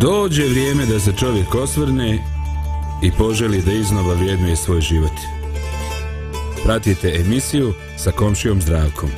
[0.00, 2.18] Dođe vrijeme da se čovjek osvrne
[3.02, 5.12] i poželi da iznova vrijednuje svoj život.
[6.64, 9.10] Pratite emisiju sa komšijom zdravkom.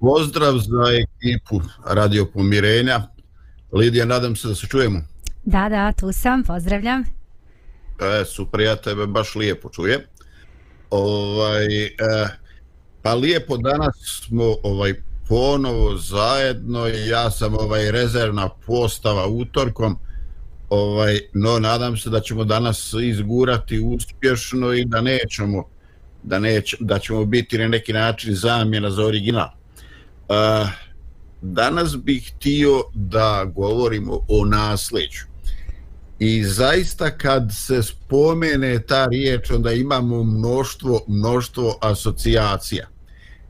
[0.00, 3.08] Pozdrav za ekipu Radio Pomirenja.
[3.72, 5.00] Lidija, nadam se da se čujemo.
[5.44, 7.00] Da, da, tu sam, pozdravljam.
[7.02, 10.00] E, super, ja tebe baš lijepo čujem.
[10.90, 11.90] Ovaj, e,
[13.02, 14.94] pa lijepo danas smo ovaj
[15.28, 19.98] ponovo zajedno i ja sam ovaj rezervna postava utorkom
[20.68, 25.64] ovaj no nadam se da ćemo danas izgurati uspješno i da nećemo
[26.22, 29.48] da neć, da ćemo biti na neki način zamjena za original.
[30.28, 30.68] Uh,
[31.42, 35.26] danas bih htio da govorimo o nasleđu.
[36.18, 42.88] I zaista kad se spomene ta riječ, onda imamo mnoštvo, mnoštvo asocijacija.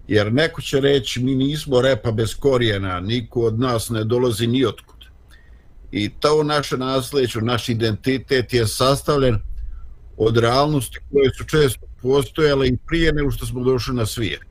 [0.09, 4.65] Jer neko će reći, mi nismo repa bez korijena, niko od nas ne dolazi ni
[4.65, 4.97] otkud.
[5.93, 9.39] I to naše nasleđe, naš identitet je sastavljen
[10.17, 14.47] od realnosti koje su često postojale i prije nego što smo došli na svijet.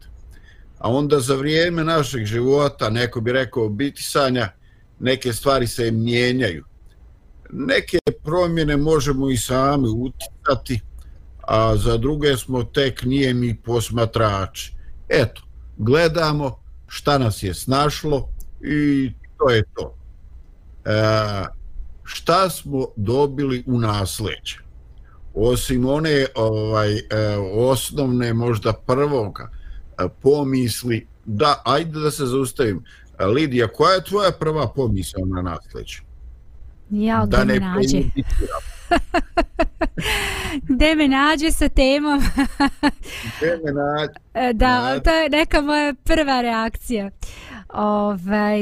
[0.78, 4.50] A onda za vrijeme našeg života, neko bi rekao bitisanja,
[5.00, 6.66] neke stvari se mijenjaju.
[7.52, 10.80] Neke promjene možemo i sami uticati,
[11.48, 14.74] a za druge smo tek nije mi posmatrači.
[15.10, 15.42] Eto,
[15.78, 18.30] gledamo šta nas je snašlo
[18.62, 19.96] i to je to.
[20.86, 21.46] E,
[22.04, 24.58] šta smo dobili u nasleđe?
[25.34, 27.02] Osim one ovaj e,
[27.54, 32.84] osnovne možda prvoga e, pomisli da ajde da se zaustavim.
[33.34, 36.00] Lidija, koja je tvoja prva pomisla na nasleđe?
[36.90, 38.02] Ja, da ne nađe.
[40.64, 42.20] Gde me nađe sa temom?
[43.40, 44.14] Gde me nađe?
[44.34, 47.10] E, da, to je neka moja prva reakcija.
[47.74, 48.60] Ovaj,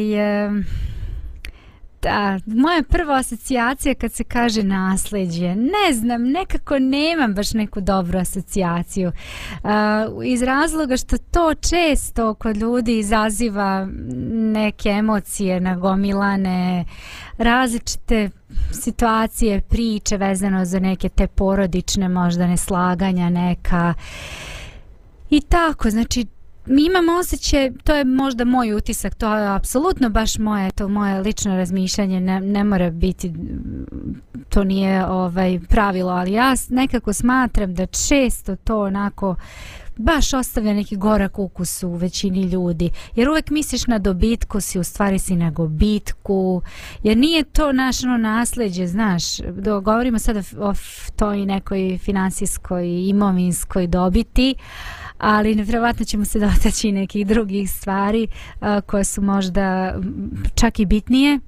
[2.04, 8.20] da, moja prva asocijacija kad se kaže nasljeđe, ne znam, nekako nemam baš neku dobru
[8.20, 9.12] asocijaciju.
[9.64, 9.70] Uh,
[10.26, 13.88] iz razloga što to često kod ljudi izaziva
[14.34, 16.86] neke emocije nagomilane,
[17.38, 18.30] različite
[18.72, 23.94] situacije, priče vezano za neke te porodične možda neslaganja neka.
[25.30, 26.26] I tako, znači
[26.66, 31.20] mi imamo osjećaj, to je možda moj utisak, to je apsolutno baš moje, to moje
[31.20, 33.34] lično razmišljanje, ne, ne mora biti,
[34.50, 39.36] to nije ovaj pravilo, ali ja nekako smatram da često to onako
[39.98, 42.90] baš ostavlja neki gorak ukus u većini ljudi.
[43.16, 46.62] Jer uvek misliš na dobitku, si u stvari si na gobitku.
[47.04, 49.24] Jer nije to naš ono, nasljeđe, znaš.
[49.84, 50.74] Govorimo sada o
[51.16, 54.56] toj nekoj finansijskoj, imovinskoj dobiti.
[55.18, 58.28] Ali nevjerovatno ćemo se dotaći nekih drugih stvari
[58.60, 59.96] a, koje su možda
[60.56, 61.40] čak i bitnije.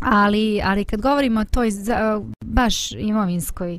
[0.00, 3.78] Ali, ali kad govorimo o toj za, baš imovinskoj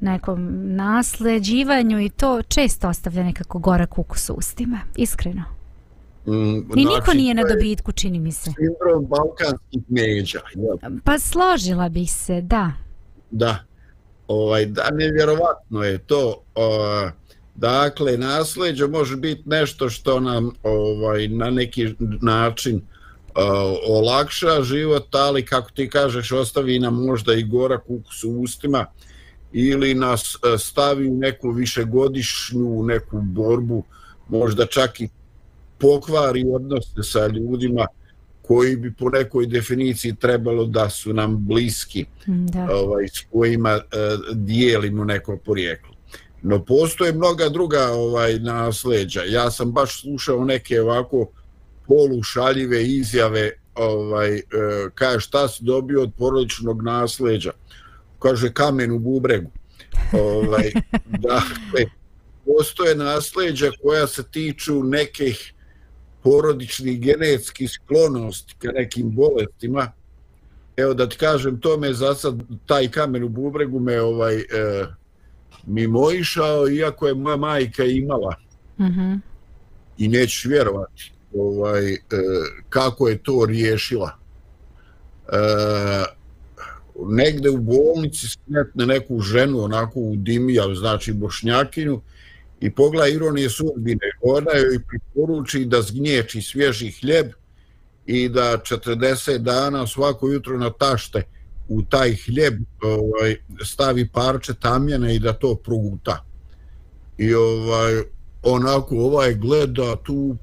[0.00, 5.44] nekom nasleđivanju i to često ostavlja nekako gorak ukus u ustima, iskreno.
[6.26, 8.50] Mm, I znači, niko nije na dobitku, čini mi se.
[8.50, 10.40] Sindrom balkanskih međa.
[11.04, 12.72] Pa složila bih se, da.
[13.30, 13.58] Da.
[14.28, 16.42] Ovaj, da, nevjerovatno je to.
[16.54, 17.10] Uh,
[17.60, 22.82] dakle, nasleđe može biti nešto što nam ovaj, na neki način uh,
[23.88, 28.86] olakša život, ali kako ti kažeš, ostavi nam možda i gorak ukus u ustima
[29.52, 33.84] ili nas e, stavi u neku višegodišnju neku borbu,
[34.28, 35.08] možda čak i
[35.78, 37.86] pokvari odnose sa ljudima
[38.42, 42.68] koji bi po nekoj definiciji trebalo da su nam bliski, da.
[42.72, 45.89] Ovaj, s kojima uh, dijelimo neko porijeklo.
[46.42, 49.22] No postoje mnoga druga ovaj nasleđa.
[49.26, 51.30] Ja sam baš slušao neke ovako
[51.86, 54.42] polušaljive izjave ovaj, e,
[54.94, 57.52] kaže šta si dobio od porodičnog nasleđa
[58.20, 59.50] kaže kamen u bubregu.
[60.12, 60.72] Ovaj,
[61.28, 61.84] dakle,
[62.44, 65.54] postoje nasleđa koja se tiču nekih
[66.22, 69.92] porodičnih genetskih sklonosti ka nekim bolestima.
[70.76, 72.34] Evo da ti kažem, to me za sad,
[72.66, 74.44] taj kamen u bubregu me ovaj, e,
[75.66, 78.36] mimo išao, iako je moja majka imala.
[78.78, 79.20] Mm -hmm.
[79.98, 81.98] I nećeš vjerovati ovaj, e,
[82.68, 84.18] kako je to riješila.
[85.28, 85.36] E,
[87.06, 92.00] negde u bolnici smetne neku ženu onako u dimija, znači bošnjakinu,
[92.60, 94.10] i pogleda ironije sudbine.
[94.22, 97.26] Ona joj priporuči da zgnječi svježi hljeb
[98.06, 101.22] i da 40 dana svako jutro na tašte
[101.70, 106.24] u taj hljeb ovaj, stavi parče tamjene i da to proguta.
[107.18, 108.02] I ovaj,
[108.42, 110.36] onako ovaj gleda tu,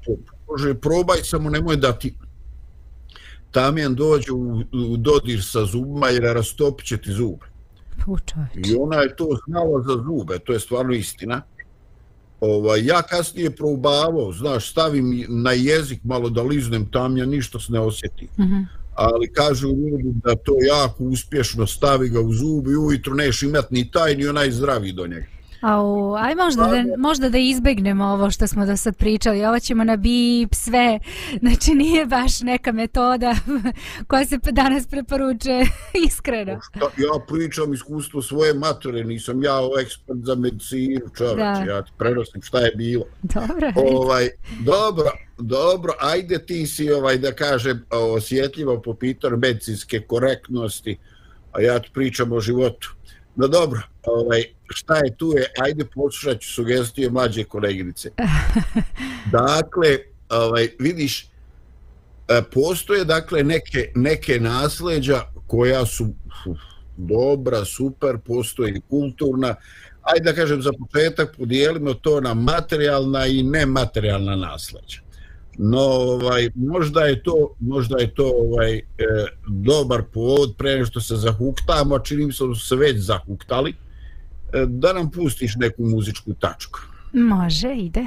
[0.50, 2.14] može probaj samo nemoj da ti
[3.50, 7.46] tamjan dođe u, u dodir sa zubima jer rastopit će ti zube.
[8.54, 11.42] I ona je to znala za zube, to je stvarno istina.
[12.40, 17.80] Ovaj, ja kasnije probavao, znaš, stavim na jezik malo da liznem tamja, ništa se ne
[17.80, 18.28] osjeti.
[18.38, 18.66] Mm -hmm.
[18.98, 23.70] Ali kažu ljudi da to jako uspješno stavi ga u zub i ujutru neš imat
[23.70, 25.26] ni taj ni onaj zdravi do njega.
[25.60, 29.44] Au, aj možda da, možda da izbegnemo ovo što smo do sad pričali.
[29.44, 30.98] Ovo ćemo na bip sve.
[31.40, 33.34] Znači nije baš neka metoda
[34.08, 35.66] koja se danas preporučuje
[36.06, 36.60] iskreno.
[36.62, 41.68] Šta, ja pričam iskustvo svoje mature, nisam ja ekspert za medicinu, čovječ.
[41.68, 43.04] Ja ti prenosim šta je bilo.
[43.22, 43.72] Dobro.
[43.76, 44.28] Ovaj,
[44.60, 50.98] dobro, dobro, ajde ti si ovaj da kažem osjetljivo po pitanju medicinske korektnosti,
[51.52, 52.97] a ja ti pričam o životu.
[53.38, 58.10] No dobro, ovaj, šta je tu je, ajde poslušat ću sugestije mlađe koleginice.
[59.38, 59.98] dakle,
[60.28, 61.22] ovaj, vidiš,
[62.28, 66.04] e, postoje dakle neke, neke nasleđa koja su
[66.46, 66.58] uf,
[66.96, 69.54] dobra, super, postoje i kulturna.
[70.02, 75.00] Ajde da kažem za početak, podijelimo to na materijalna i nematerijalna nasleđa.
[75.58, 78.82] No, ovaj, možda je to, možda je to ovaj e,
[79.48, 83.70] dobar povod pre što se zahuktamo, a mi se da su se već zahuktali.
[84.52, 86.78] E, da nam pustiš neku muzičku tačku.
[87.12, 88.06] Može, ide.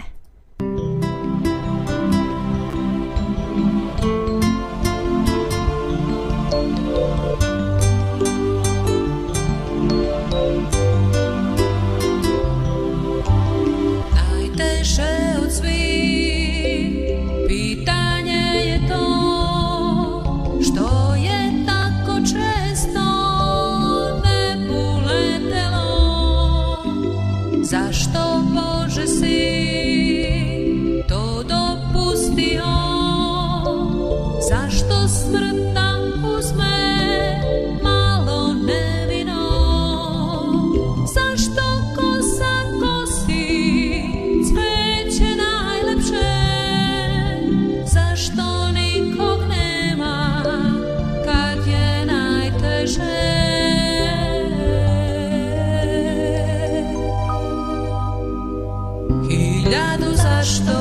[60.44, 60.81] что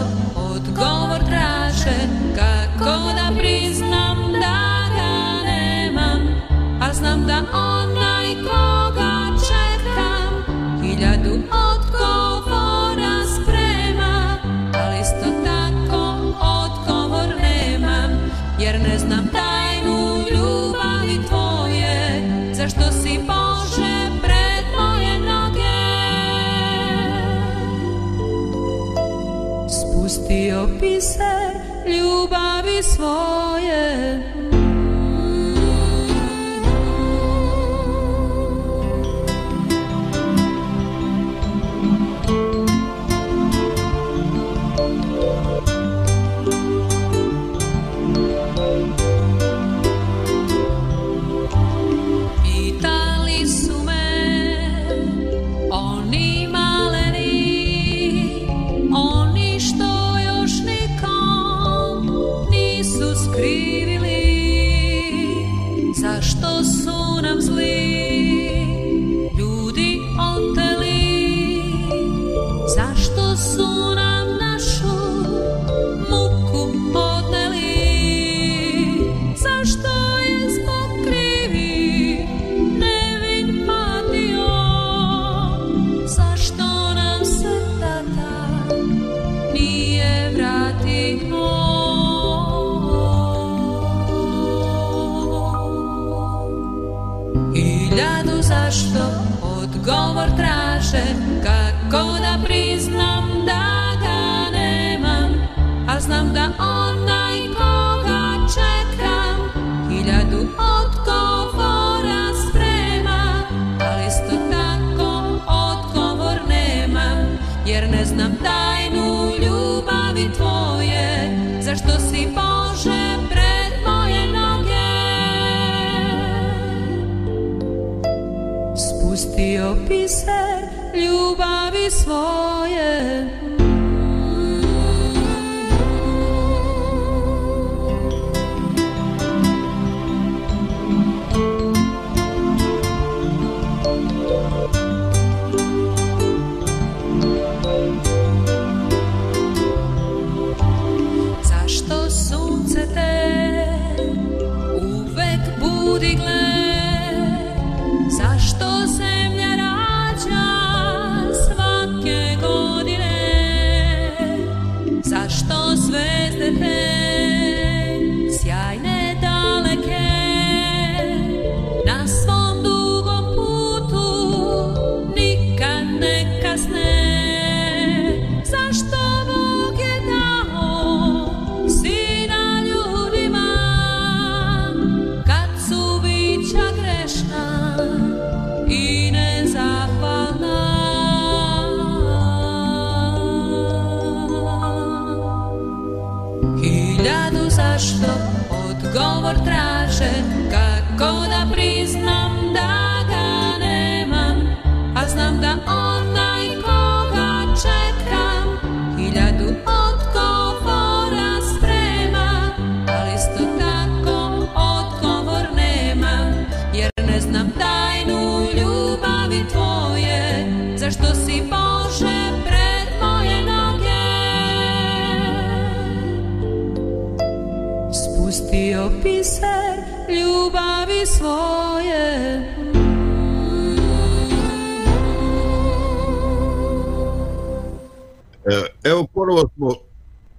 [106.40, 106.79] the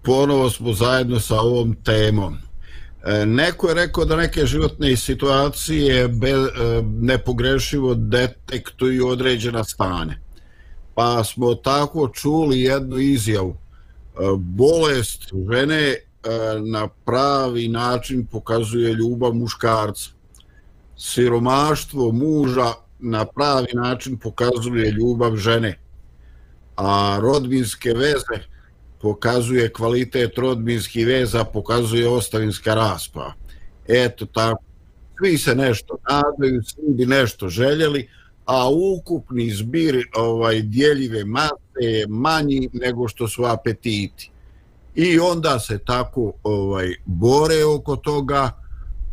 [0.01, 2.38] ponovo smo zajedno sa ovom temom.
[3.05, 6.46] E, neko je rekao da neke životne situacije be, e,
[6.84, 10.22] nepogrešivo detektuju određena stane.
[10.96, 13.55] Pa smo tako čuli jednu izjavu.
[13.55, 15.98] E, bolest žene e,
[16.60, 20.10] na pravi način pokazuje ljubav muškarca.
[20.98, 25.79] Siromaštvo muža na pravi način pokazuje ljubav žene.
[26.75, 28.50] A rodbinske veze
[29.01, 33.34] pokazuje kvalitet rodbinskih veza, pokazuje ostavinska raspa.
[33.88, 34.63] Eto tako,
[35.17, 38.10] svi se nešto nadaju, svi bi nešto željeli,
[38.46, 44.31] a ukupni zbir ovaj djeljive mase je manji nego što su apetiti.
[44.96, 48.51] I onda se tako ovaj bore oko toga,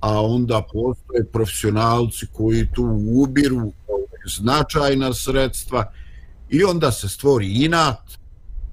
[0.00, 5.92] a onda postoje profesionalci koji tu ubiru ovaj, značajna sredstva
[6.50, 8.00] i onda se stvori inat,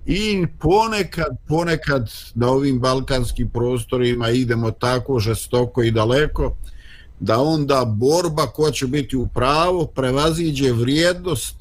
[0.05, 6.55] i ponekad, ponekad na ovim balkanskim prostorima idemo tako žestoko i daleko
[7.19, 11.55] da onda borba ko će biti u pravo prevaziđe vrijednost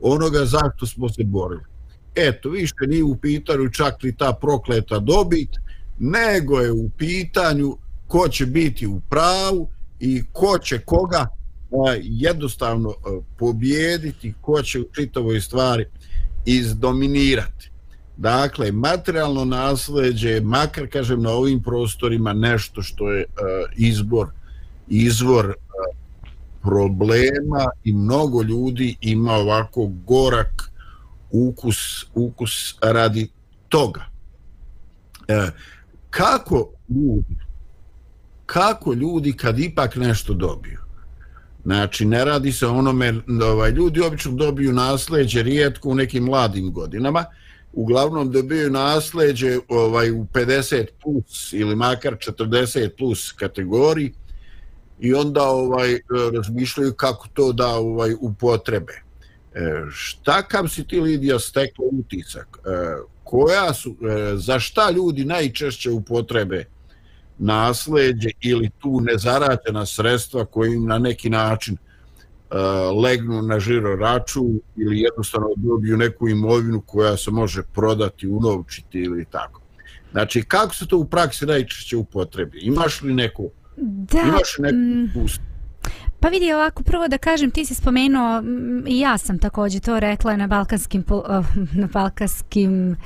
[0.00, 1.62] onoga zašto smo se borili.
[2.14, 5.50] Eto, više nije u pitanju čak li ta prokleta dobit,
[5.98, 9.68] nego je u pitanju ko će biti u pravu
[10.00, 11.28] i ko će koga
[12.02, 12.94] jednostavno
[13.38, 15.84] pobijediti, ko će u čitavoj stvari
[16.46, 17.70] izdominirati.
[18.20, 23.36] Dakle, materijalno nasleđe, makar kažem na ovim prostorima nešto što je uh,
[23.76, 24.28] izbor,
[24.88, 25.54] izvor uh,
[26.62, 30.70] problema i mnogo ljudi ima ovako gorak
[31.30, 31.76] ukus,
[32.14, 33.28] ukus radi
[33.68, 34.04] toga.
[35.28, 35.50] Uh,
[36.10, 37.36] kako ljudi,
[38.46, 40.78] kako ljudi kad ipak nešto dobiju?
[41.64, 43.14] Znači, ne radi se onome,
[43.52, 47.24] ovaj, ljudi obično dobiju nasleđe rijetko u nekim mladim godinama,
[47.72, 54.12] uglavnom dobiju nasleđe ovaj u 50 plus ili makar 40 plus kategoriji
[55.00, 56.00] i onda ovaj
[56.34, 58.92] razmišljaju kako to da ovaj upotrebe.
[59.54, 59.60] E,
[59.90, 62.58] šta kam si ti Lidija stekla utisak?
[62.58, 62.70] E,
[63.24, 66.64] koja su, e, za šta ljudi najčešće upotrebe
[67.38, 71.89] nasleđe ili tu nezarađena sredstva koji im na neki način e,
[73.02, 79.24] legnu na žiro račun ili jednostavno dobiju neku imovinu koja se može prodati, unovčiti ili
[79.24, 79.60] tako.
[80.12, 82.58] Znači, kako se to u praksi najčešće upotrebi?
[82.62, 85.28] Imaš li neku, da, imaš neku mm,
[86.20, 88.42] Pa vidi ovako, prvo da kažem, ti si spomenuo,
[88.86, 92.96] i ja sam također to rekla na balkanskim, eh, na balkanskim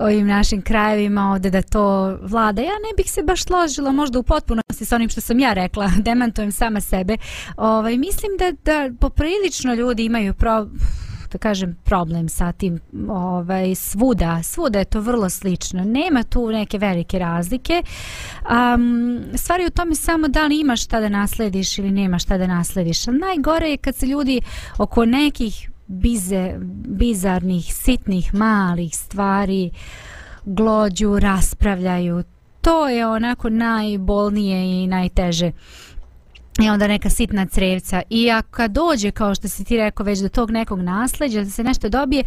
[0.00, 2.62] ovim našim krajevima ovde da to vlada.
[2.62, 5.90] Ja ne bih se baš složila možda u potpunosti sa onim što sam ja rekla,
[6.06, 7.16] demantujem sama sebe.
[7.56, 10.66] Ovaj, mislim da, da poprilično ljudi imaju pro,
[11.34, 14.42] da kažem problem sa tim ovaj svuda.
[14.42, 15.84] Svuda je to vrlo slično.
[15.84, 17.82] Nema tu neke velike razlike.
[18.74, 22.46] Um, stvari u tome samo da li imaš šta da naslediš ili nemaš šta da
[22.46, 23.08] naslediš.
[23.08, 24.40] Ali najgore je kad se ljudi
[24.78, 26.54] oko nekih bize,
[26.86, 29.70] bizarnih sitnih malih stvari
[30.44, 32.22] glođu raspravljaju.
[32.60, 35.52] To je onako najbolnije i najteže
[36.62, 38.02] i onda neka sitna crevca.
[38.10, 41.50] I ako kad dođe kao što si ti rekao već do tog nekog nasleđa da
[41.50, 42.24] se nešto dobije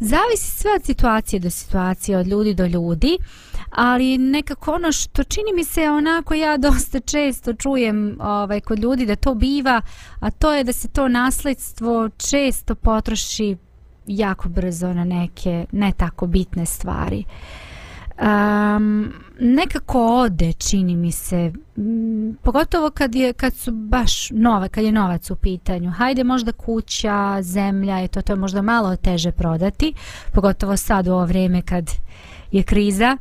[0.00, 3.18] zavisi sve od situacije do situacije od ljudi do ljudi.
[3.70, 9.06] Ali nekako ono što čini mi se onako ja dosta često čujem ovaj, kod ljudi
[9.06, 9.82] da to biva
[10.20, 13.56] a to je da se to nasledstvo često potroši
[14.06, 17.24] jako brzo na neke ne tako bitne stvari
[18.20, 21.52] um, nekako ode čini mi se.
[21.76, 25.90] M, pogotovo kad je kad su baš nove kad je novac u pitanju.
[25.90, 29.94] Hajde možda kuća zemlja i to to je možda malo teže prodati
[30.32, 31.90] pogotovo sad u ovo vrijeme kad
[32.52, 33.16] je kriza.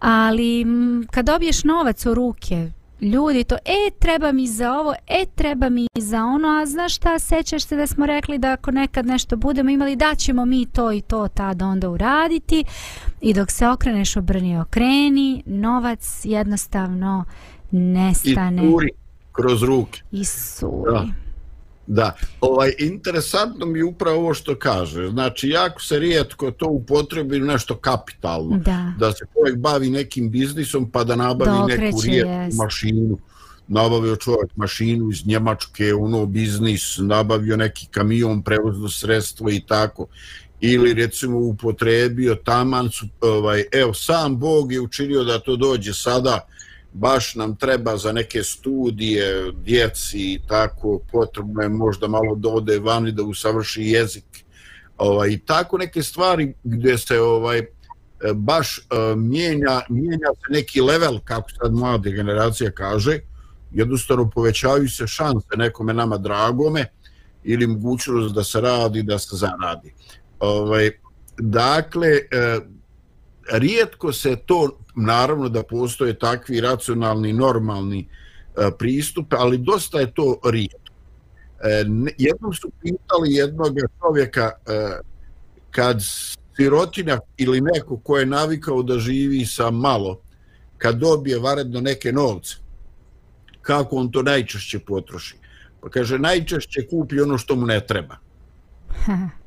[0.00, 2.70] Ali m, kad dobiješ novac u ruke
[3.02, 7.18] ljudi to, e, treba mi za ovo, e, treba mi za ono, a znaš šta,
[7.18, 10.92] sećaš se da smo rekli da ako nekad nešto budemo imali, da ćemo mi to
[10.92, 12.64] i to tada onda uraditi
[13.20, 17.24] i dok se okreneš obrni okreni, novac jednostavno
[17.70, 18.62] nestane.
[18.66, 18.88] I turi
[19.32, 20.00] kroz ruke.
[20.12, 20.92] I suri.
[20.92, 21.21] Da.
[21.94, 25.08] Da, ovaj, interesantno mi je upravo ovo što kaže.
[25.08, 28.58] Znači, jako se rijetko to upotrebi nešto kapitalno.
[28.58, 28.92] Da.
[28.98, 32.58] da se čovjek bavi nekim biznisom pa da nabavi Dokreće, neku rijetku jest.
[32.58, 33.18] mašinu.
[33.68, 40.06] Nabavio čovjek mašinu iz Njemačke, ono biznis, nabavio neki kamion, prevozno sredstvo i tako.
[40.60, 46.40] Ili recimo upotrebio taman su, ovaj, evo, sam Bog je učinio da to dođe sada,
[46.92, 52.78] baš nam treba za neke studije djeci i tako potrebno je možda malo da ode
[52.78, 54.24] vani da usavrši jezik.
[54.98, 57.66] Ovaj i tako neke stvari gdje se ovaj e,
[58.34, 63.18] baš uh, mijenja mijenja se neki level kako sad mlada generacija kaže
[63.70, 66.86] jednostavno povećavaju se šanse nekome nama dragome
[67.44, 69.94] ili mogućnost da se radi da se zaradi.
[70.40, 70.90] Ovaj
[71.38, 72.64] dakle uh,
[73.50, 78.08] rijetko se to, naravno da postoje takvi racionalni, normalni
[78.56, 80.92] e, pristup, ali dosta je to rijetko.
[81.62, 81.84] E,
[82.18, 84.98] jednom su pitali jednog čovjeka e,
[85.70, 86.02] kad
[86.56, 90.20] sirotinja ili neko ko je navikao da živi sa malo,
[90.78, 92.56] kad dobije varedno neke novce,
[93.62, 95.36] kako on to najčešće potroši?
[95.80, 98.16] Pa kaže, najčešće kupi ono što mu ne treba.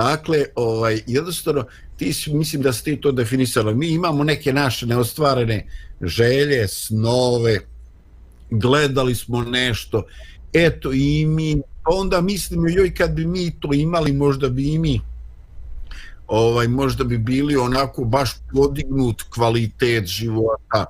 [0.00, 1.64] Dakle, ovaj, jednostavno,
[2.02, 3.74] ti si, mislim da si ti to definisala.
[3.74, 5.66] Mi imamo neke naše neostvarene
[6.00, 7.58] želje, snove,
[8.50, 10.02] gledali smo nešto,
[10.52, 14.78] eto i mi, pa onda mislimo, joj, kad bi mi to imali, možda bi i
[14.78, 15.00] mi,
[16.26, 20.86] ovaj, možda bi bili onako baš podignut kvalitet života.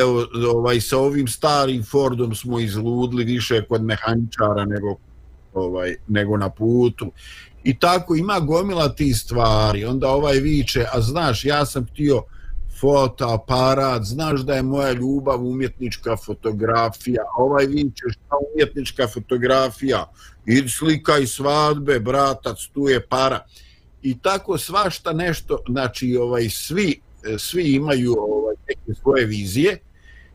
[0.00, 4.96] Evo, ovaj, sa ovim starim Fordom smo izludli više kod mehaničara nego
[5.54, 7.12] ovaj nego na putu
[7.64, 9.84] i tako ima gomila ti stvari.
[9.84, 12.22] Onda ovaj viče a znaš ja sam htio
[12.80, 17.22] fotoaparat znaš da je moja ljubav umjetnička fotografija.
[17.36, 20.06] Ovaj viče šta umjetnička fotografija?
[20.46, 23.40] I slika i svadbe bratac tu je para.
[24.02, 27.00] I tako svašta nešto znači ovaj svi
[27.38, 29.78] svi imaju ovaj neke svoje vizije.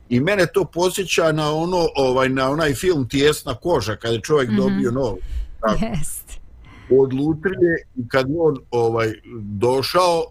[0.10, 4.50] I mene to posjeća na ono ovaj na onaj film Tijesna koža kada je čovjek
[4.50, 4.58] mm -hmm.
[4.58, 5.18] dobio novu.
[5.82, 6.25] Jest
[6.90, 10.24] od lutrije i kad on ovaj došao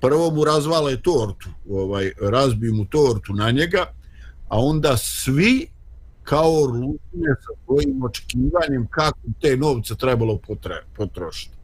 [0.00, 3.86] prvo mu razvale tortu ovaj razbi mu tortu na njega
[4.48, 5.66] a onda svi
[6.22, 11.54] kao lutrije sa svojim očekivanjem kako te novce trebalo potre, potrošiti.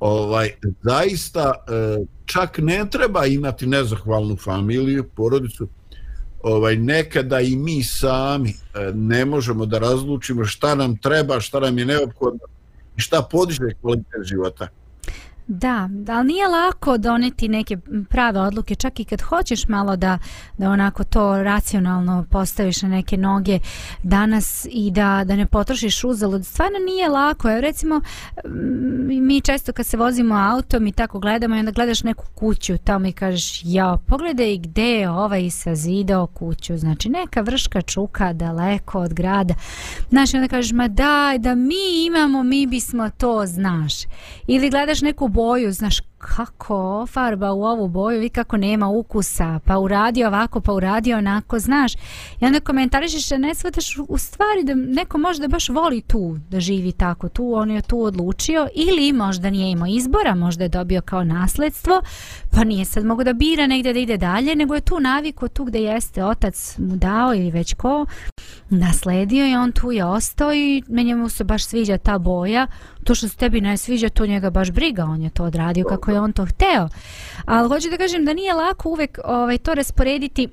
[0.00, 0.50] Ovaj
[0.82, 5.68] zaista e, čak ne treba imati nezahvalnu familiju porodicu
[6.42, 11.78] ovaj nekada i mi sami e, ne možemo da razlučimo šta nam treba, šta nam
[11.78, 12.55] je neophodno
[12.96, 14.68] i šta podiže kvalitet života.
[15.48, 17.76] Da, ali nije lako doneti neke
[18.10, 20.18] prave odluke, čak i kad hoćeš malo da,
[20.58, 23.58] da onako to racionalno postaviš na neke noge
[24.02, 26.46] danas i da, da ne potrošiš uzalud.
[26.46, 27.50] Stvarno nije lako.
[27.50, 28.00] Evo recimo,
[28.44, 32.78] mm, mi često kad se vozimo autom i tako gledamo i onda gledaš neku kuću
[32.78, 36.78] tamo i kažeš, ja, pogledaj gde je ovaj sazidao kuću.
[36.78, 39.54] Znači, neka vrška čuka daleko od grada.
[40.08, 43.94] Znači, onda kažeš, ma daj, da mi imamo, mi bismo to, znaš.
[44.46, 49.78] Ili gledaš neku boju, znaš kako farba u ovu boju, vi kako nema ukusa, pa
[49.78, 51.94] uradi ovako, pa uradi onako, znaš.
[52.40, 56.60] I onda komentarišeš da ne shvataš u stvari da neko možda baš voli tu da
[56.60, 61.00] živi tako, tu on je tu odlučio ili možda nije imao izbora, možda je dobio
[61.00, 62.00] kao nasledstvo,
[62.50, 65.64] pa nije sad mogu da bira negdje da ide dalje, nego je tu naviko tu
[65.64, 68.06] gde jeste otac mu dao ili već ko
[68.70, 72.66] nasledio i on tu je ostao i meni mu se baš sviđa ta boja,
[73.06, 76.10] to što se tebi ne sviđa, to njega baš briga, on je to odradio kako
[76.10, 76.88] je on to hteo.
[77.44, 80.48] Ali hoću da kažem da nije lako uvek ovaj, to rasporediti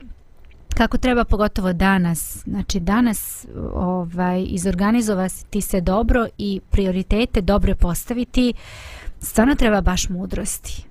[0.76, 8.54] kako treba pogotovo danas znači danas ovaj izorganizovati se dobro i prioritete dobro postaviti
[9.20, 10.86] stvarno treba baš mudrosti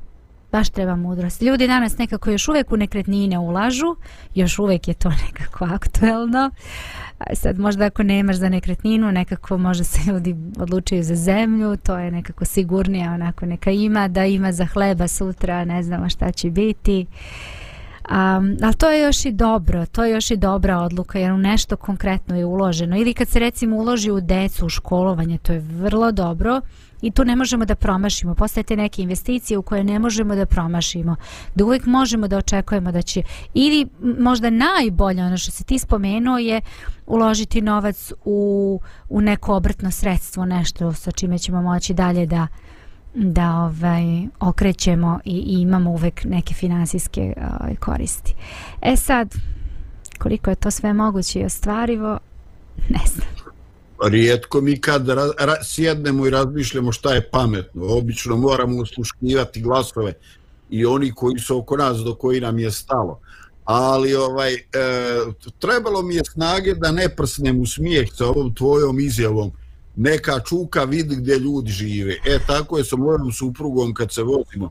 [0.52, 1.42] baš treba mudrost.
[1.42, 3.96] Ljudi danas nekako još uvijek u nekretnine ulažu,
[4.34, 6.50] još uvijek je to nekako aktuelno.
[7.34, 12.10] Sad možda ako nemaš za nekretninu, nekako možda se ljudi odlučuju za zemlju, to je
[12.10, 17.06] nekako sigurnije, onako neka ima, da ima za hleba sutra, ne znamo šta će biti.
[18.10, 21.38] Um, ali to je još i dobro, to je još i dobra odluka jer u
[21.38, 22.96] nešto konkretno je uloženo.
[22.96, 26.60] Ili kad se recimo uloži u decu, u školovanje, to je vrlo dobro
[27.02, 28.34] i tu ne možemo da promašimo.
[28.34, 31.16] Postajete neke investicije u koje ne možemo da promašimo.
[31.54, 33.22] Da uvijek možemo da očekujemo da će
[33.54, 33.86] ili
[34.18, 36.60] možda najbolje ono što se ti spomenuo je
[37.06, 42.46] uložiti novac u, u neko obrtno sredstvo, nešto sa čime ćemo moći dalje da
[43.14, 48.34] da ovaj okrećemo i, i imamo uvek neke finansijske ovaj, koristi.
[48.82, 49.34] E sad,
[50.18, 52.18] koliko je to sve moguće i ostvarivo,
[52.88, 53.42] ne znam
[54.08, 57.86] rijetko mi kad ra, ra, sjednemo i razmišljamo šta je pametno.
[57.86, 60.12] Obično moramo usluškivati glasove
[60.70, 63.20] i oni koji su oko nas do koji nam je stalo.
[63.64, 64.60] Ali ovaj e,
[65.58, 69.52] trebalo mi je snage da ne prsnem u smijeh sa ovom tvojom izjavom
[69.96, 72.16] neka čuka vidi gdje ljudi žive.
[72.26, 74.70] E tako je sa mojom suprugom kad se vozimo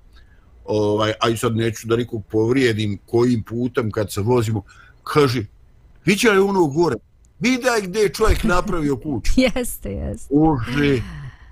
[0.65, 4.63] ovaj, a i sad neću da nikog povrijedim kojim putem kad se vozimo
[5.03, 5.45] kaže,
[6.05, 6.95] vidje li ono gore
[7.41, 9.31] Vidaj gdje je čovjek napravio kuću.
[9.55, 10.27] jeste, jeste.
[10.29, 11.01] Uži.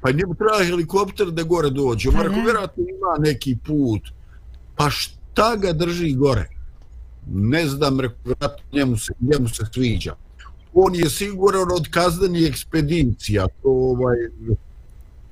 [0.01, 2.12] Pa njemu treba helikopter da gore dođe.
[2.12, 4.01] Pa Marko, vjerojatno ima neki put.
[4.75, 6.49] Pa šta ga drži gore?
[7.32, 10.15] Ne znam, vjerojatno njemu se, njemu se sviđa.
[10.73, 13.47] On je siguran od kazdanih ekspedicija.
[13.47, 14.17] To ovaj,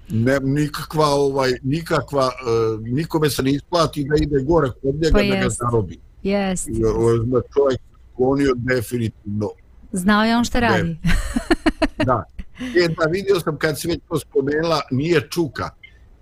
[0.09, 5.23] ne, nikakva, ovaj, nikakva, uh, nikome se ne isplati da ide gore kod njega pa
[5.23, 5.99] da ga zarobi.
[6.23, 6.71] Jeste.
[6.95, 7.81] Ovaj, čovjek
[8.13, 9.49] sklonio definitivno
[9.91, 10.97] Znao je on što radi.
[12.05, 12.23] da.
[12.59, 15.69] E, da, vidio sam kad si već to spomenula, nije čuka.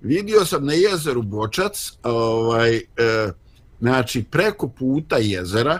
[0.01, 2.81] Vidio sam na jezeru Bočac, ovaj, e,
[3.79, 5.79] znači preko puta jezera,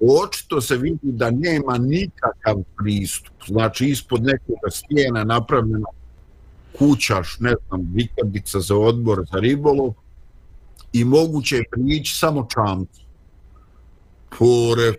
[0.00, 3.34] očito se vidi da nema nikakav pristup.
[3.46, 5.86] Znači ispod nekog stijena napravljena
[6.78, 9.94] kućaš, ne znam, vikendica za odbor, za ribolov
[10.92, 13.00] i moguće je prići samo čamcu.
[14.38, 14.92] Pore,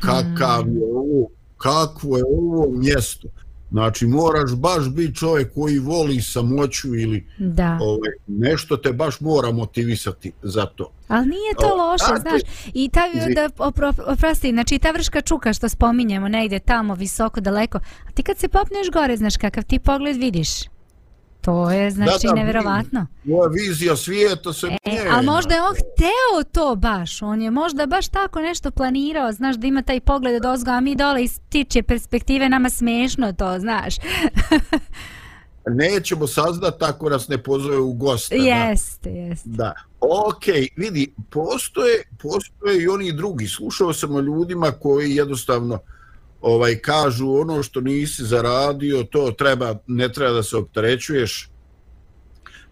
[0.00, 3.28] kakav je ovo, kakvo je ovo mjesto.
[3.70, 7.78] Znači, moraš baš biti čovjek koji voli samoću ili da.
[7.80, 10.92] ovaj, nešto te baš mora motivisati za to.
[11.08, 12.42] Ali nije to loše, o, znaš.
[12.74, 13.00] I ta,
[13.34, 17.78] da, opro, oprosti, znači ta vrška čuka što spominjemo negdje tamo, visoko, daleko.
[18.08, 20.69] A ti kad se popneš gore, znaš kakav ti pogled vidiš?
[21.50, 23.06] To je znači da, da, nevjerovatno.
[23.24, 25.10] Moja vizija svijeta se e, mijenja.
[25.10, 27.22] A možda je on hteo to baš.
[27.22, 29.32] On je možda baš tako nešto planirao.
[29.32, 33.32] Znaš da ima taj pogled od ozgo, a mi dole iz tiče perspektive nama smiješno
[33.32, 33.94] to, znaš.
[35.66, 38.34] Nećemo saznat tako nas ne pozove u gosta.
[38.34, 39.48] Jeste, jeste.
[39.48, 39.74] Da.
[40.00, 40.44] Ok,
[40.76, 43.46] vidi, postoje, postoje i oni drugi.
[43.46, 45.78] Slušao sam o ljudima koji jednostavno
[46.40, 51.50] ovaj kažu ono što nisi zaradio, to treba ne treba da se opterećuješ.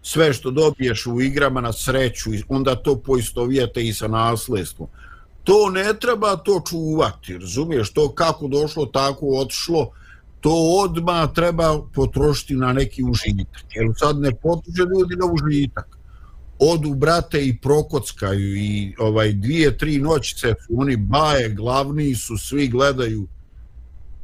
[0.01, 4.89] Sve što dobiješ u igrama na sreću, onda to poistovijete i sa nasledstvom.
[5.43, 7.93] To ne treba to čuvati, razumiješ?
[7.93, 9.91] To kako došlo, tako otišlo,
[10.39, 10.51] to
[10.83, 13.63] odma treba potrošiti na neki užitak.
[13.75, 15.97] Jer sad ne potuže ljudi na užitak.
[16.59, 22.67] Odu brate i prokockaju i ovaj dvije, tri noćice su oni baje, glavni su, svi
[22.67, 23.27] gledaju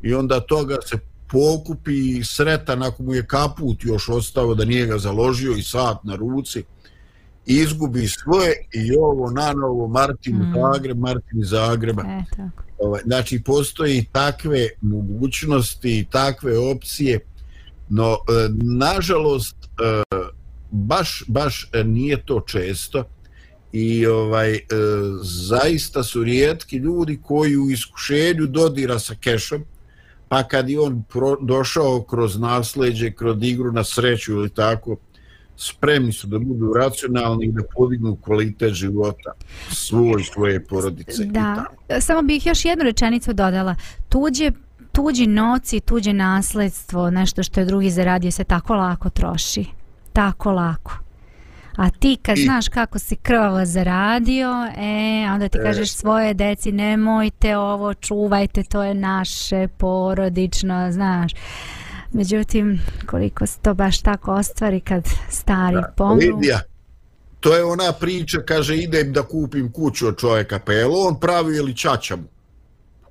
[0.05, 4.97] i onda toga se pokupi sretan ako mu je kaput još ostao da nije ga
[4.97, 6.63] založio i sat na ruci
[7.45, 10.53] izgubi svoje i ovo na novo Martin mm.
[10.55, 12.63] Zagreb, Martin Zagreba e, tako.
[12.79, 17.19] Ovaj, znači postoji takve mogućnosti takve opcije
[17.89, 20.03] no e, nažalost e,
[20.71, 23.03] baš, baš nije to često
[23.71, 24.59] i ovaj
[25.21, 29.65] zaista su rijetki ljudi koji u iskušenju dodira sa kešom
[30.29, 34.97] pa kad je on pro, došao kroz nasleđe, kroz igru na sreću ili tako,
[35.57, 39.31] spremni su da budu racionalni i da podignu kvalitet života
[39.71, 41.25] svoj, svoje porodice.
[41.25, 41.65] Da,
[41.99, 43.75] samo bih još jednu rečenicu dodala.
[44.09, 44.51] Tuđe,
[44.91, 49.65] tuđi noci, tuđe nasledstvo, nešto što je drugi zaradio, se tako lako troši.
[50.13, 51.04] Tako lako.
[51.75, 52.43] A ti kad I...
[52.43, 55.63] znaš kako si krvavo zaradio, e, onda ti e...
[55.63, 61.31] kažeš svoje deci, nemojte ovo, čuvajte, to je naše porodično, znaš.
[62.11, 66.37] Međutim, koliko se to baš tako ostvari kad stari da, pomru.
[66.37, 66.61] Lidija,
[67.39, 71.57] to je ona priča, kaže, idem da kupim kuću od čovjeka, pa je on pravi
[71.57, 72.34] ili čača mu?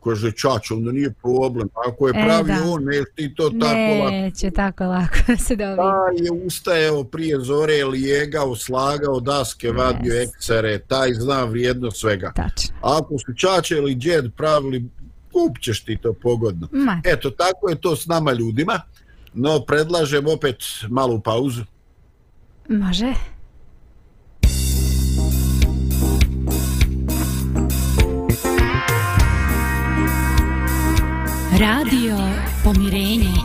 [0.05, 1.69] kaže čač, onda nije problem.
[1.89, 4.11] Ako je e, pravi on, ne, ti to ne, tako lako.
[4.11, 5.77] Neće tako lako se dobiti.
[5.77, 12.33] Da, je ustajao prije zore, lijegao, slagao daske, vadio eksere, taj zna vrijedno svega.
[12.37, 12.77] Tačno.
[12.83, 14.85] Ako su čače ili džed pravili,
[15.33, 16.69] kupćeš ti to pogodno.
[16.73, 17.01] Ma.
[17.05, 18.81] Eto, tako je to s nama ljudima.
[19.35, 20.57] No, predlažem opet
[20.89, 21.65] malu pauzu.
[22.69, 23.05] Može.
[23.05, 23.34] Može.
[31.57, 32.17] Radio
[32.65, 33.44] Pomirenje.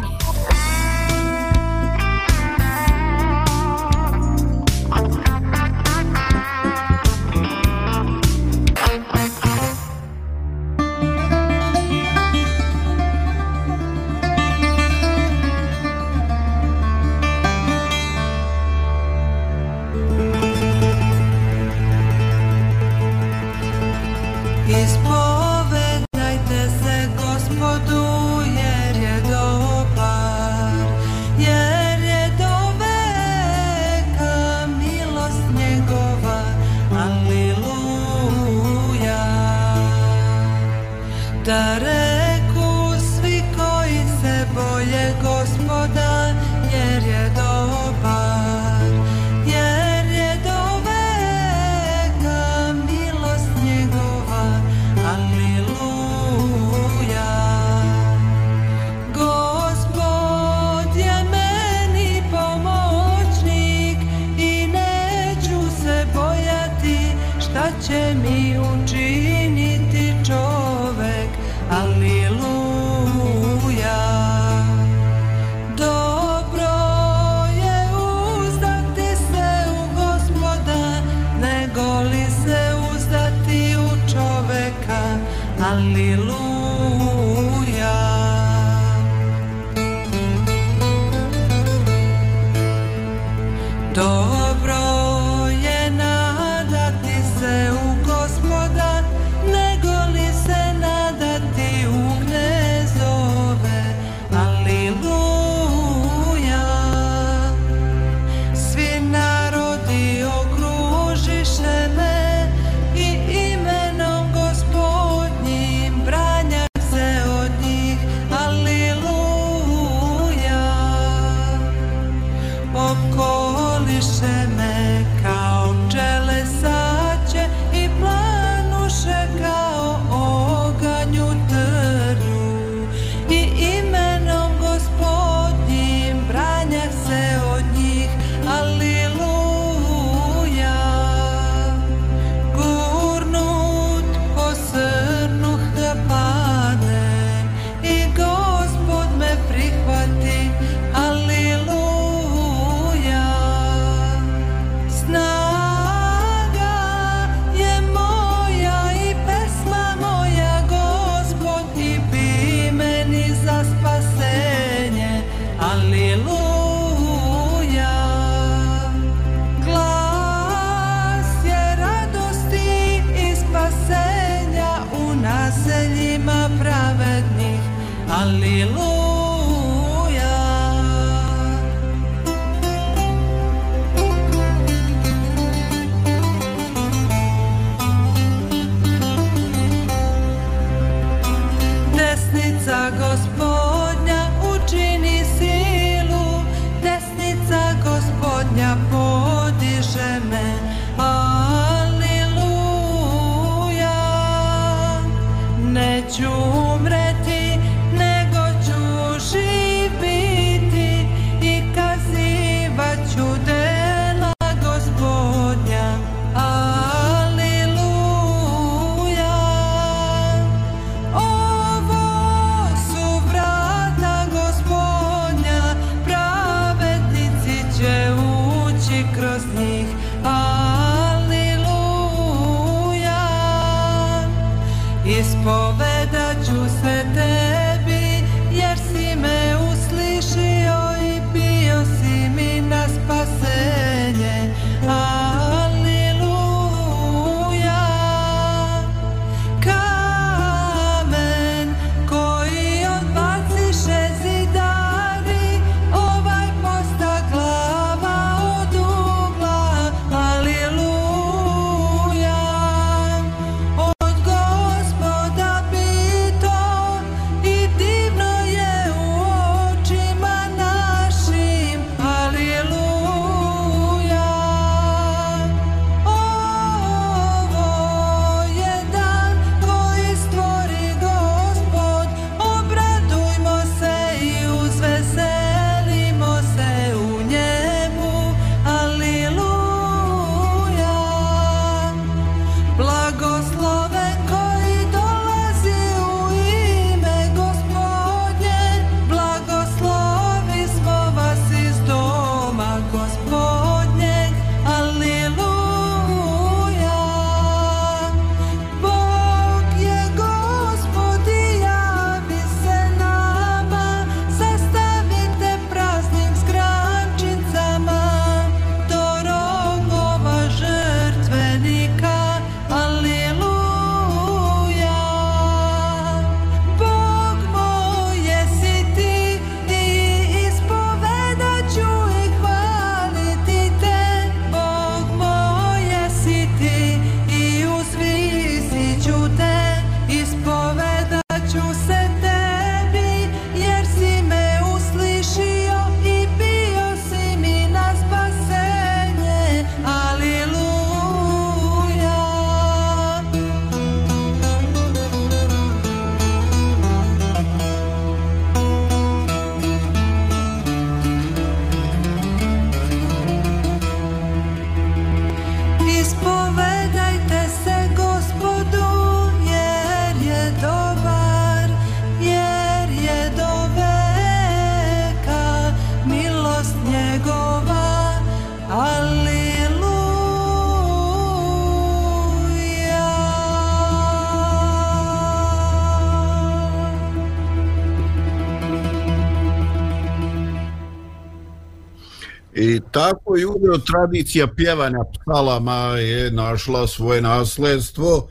[392.99, 398.27] Tako i uvijek tradicija pjevanja psalama je našla svoje nasledstvo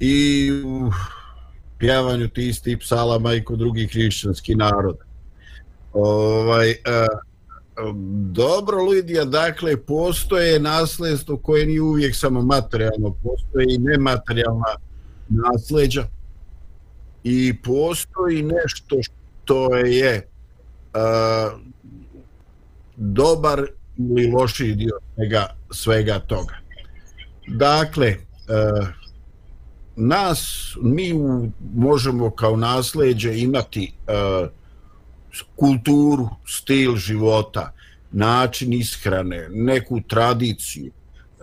[0.00, 0.90] i u
[1.78, 5.04] pjevanju ti isti psalama i kod drugih hrišćanskih naroda.
[5.92, 7.06] Ovaj, a,
[8.30, 14.74] dobro, Lidija, dakle, postoje nasledstvo koje nije uvijek samo materijalno, postoje i nematerijalna
[15.28, 16.06] nasleđa
[17.24, 20.28] i postoji nešto što je
[20.94, 21.50] a,
[22.96, 23.66] dobar
[23.98, 26.54] ili loši dio svega, svega toga.
[27.46, 28.16] Dakle,
[28.48, 28.86] a,
[29.96, 34.48] nas, mi u, možemo kao nasleđe imati a,
[35.56, 37.72] kulturu, stil života,
[38.12, 40.92] način ishrane, neku tradiciju.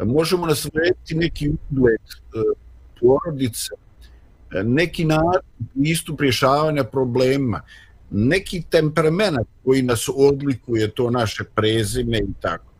[0.04, 2.39] Možemo naslediti neki ugled e,
[3.00, 3.72] porodice,
[4.63, 7.62] neki način istup rješavanja problema,
[8.12, 12.72] neki temperament koji nas odlikuje to naše prezime i tako.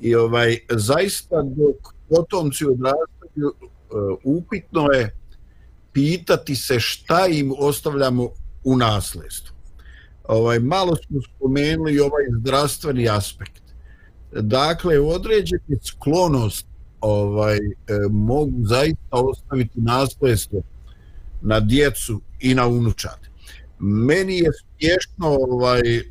[0.00, 3.62] I ovaj zaista dok potomci odrastaju e,
[4.24, 5.14] upitno je
[5.92, 8.30] pitati se šta im ostavljamo
[8.64, 9.56] u nasledstvo.
[10.28, 13.62] ovaj malo smo spomenuli ovaj zdravstveni aspekt.
[14.32, 16.66] Dakle, određeni sklonost
[17.00, 17.60] ovaj e,
[18.10, 20.62] mogu zaista ostaviti nasledstvo
[21.40, 23.27] na djecu i na unučad.
[23.78, 26.02] Meni je smiješno ovaj eh,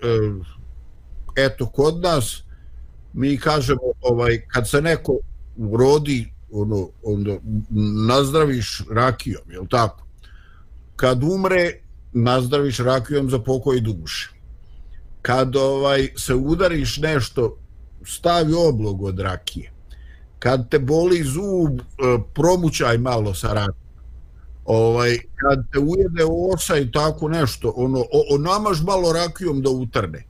[1.35, 2.43] eto kod nas
[3.13, 5.19] mi kažemo ovaj kad se neko
[5.79, 7.37] rodi ono onda
[8.07, 10.07] nazdraviš rakijom, je l' tako?
[10.95, 11.71] Kad umre
[12.13, 14.29] nazdraviš rakijom za pokoj duše.
[15.21, 17.57] Kad ovaj se udariš nešto,
[18.05, 19.71] stavi oblog od rakije.
[20.39, 21.83] Kad te boli zub, eh,
[22.33, 23.86] promućaj malo sa rakijom.
[24.67, 29.69] Ovaj, kad te ujede osa i tako nešto, ono, o, o namaš malo rakijom da
[29.69, 30.23] utrne.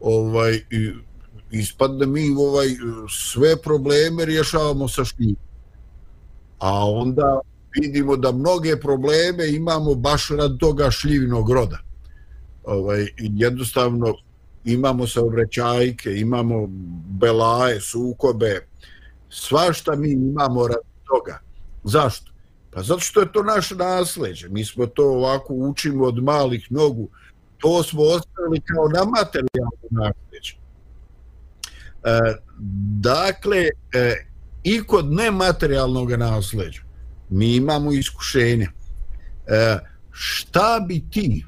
[0.00, 0.92] Ovaj, i,
[1.50, 2.68] ispadne mi ovaj,
[3.08, 5.36] sve probleme rješavamo sa šljivom.
[6.58, 7.40] A onda
[7.80, 11.78] vidimo da mnoge probleme imamo baš rad toga šljivinog roda.
[12.64, 14.14] Ovaj, jednostavno
[14.64, 16.66] imamo saobraćajke, imamo
[17.10, 18.66] belaje, sukobe,
[19.28, 21.38] svašta mi imamo rad toga.
[21.84, 22.29] Zašto?
[22.70, 24.48] Pa zato što je to naš nasleđe.
[24.48, 27.08] Mi smo to ovako učimo od malih nogu.
[27.58, 30.54] To smo ostavili kao na materijalno nasleđe.
[32.04, 32.20] E,
[33.00, 33.58] dakle,
[33.94, 34.26] e,
[34.62, 36.80] i kod nematerijalnog nasleđa,
[37.30, 38.68] mi imamo iskušenje.
[39.46, 39.78] E,
[40.10, 41.44] šta bi ti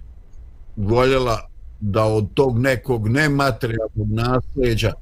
[0.76, 1.48] voljela
[1.80, 4.94] da od tog nekog nematerijalnog nasljeđa e,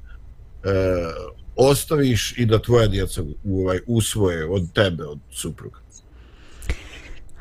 [1.55, 5.80] ostaviš i da tvoja djeca u, ovaj, usvoje od tebe, od supruga?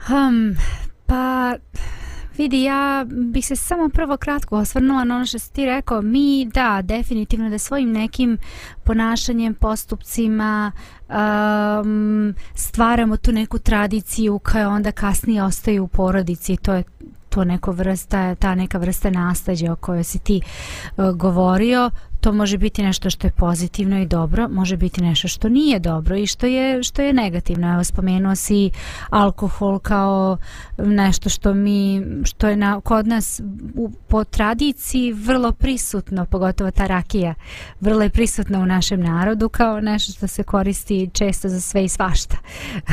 [0.07, 0.53] Hm,
[1.07, 1.55] pa
[2.41, 6.03] Vidi, ja bih se samo prvo kratko osvrnula na ono što si ti rekao.
[6.03, 8.39] Mi, da, definitivno da svojim nekim
[8.85, 10.73] ponašanjem, postupcima
[11.09, 16.57] um, stvaramo tu neku tradiciju koja onda kasnije ostaje u porodici.
[16.57, 16.83] To je
[17.29, 20.41] to neko vrsta, ta neka vrsta nastađa o kojoj si ti
[20.97, 21.91] uh, govorio
[22.21, 26.17] to može biti nešto što je pozitivno i dobro, može biti nešto što nije dobro
[26.17, 27.73] i što je što je negativno.
[27.75, 28.71] Evo spomenuo si
[29.11, 30.37] alkohol kao
[30.79, 33.41] nešto što mi što je na, kod nas
[33.75, 37.35] u, po tradiciji vrlo prisutno, pogotovo ta rakija,
[37.81, 41.89] vrlo je prisutna u našem narodu kao nešto što se koristi često za sve i
[41.89, 42.37] svašta.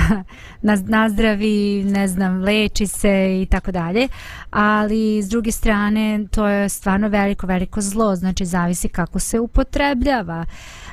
[0.61, 4.07] na, nazdravi, ne znam, leči se i tako dalje,
[4.49, 9.39] ali s druge strane to je stvarno veliko, veliko zlo, znači zavisi kako kako se
[9.39, 10.45] upotrebljava.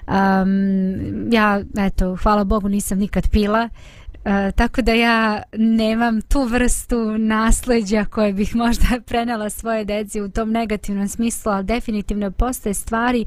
[0.07, 7.19] Um, ja, eto, hvala Bogu, nisam nikad pila, uh, tako da ja nemam tu vrstu
[7.19, 13.27] nasleđa koje bih možda prenela svoje deci u tom negativnom smislu, ali definitivno postoje stvari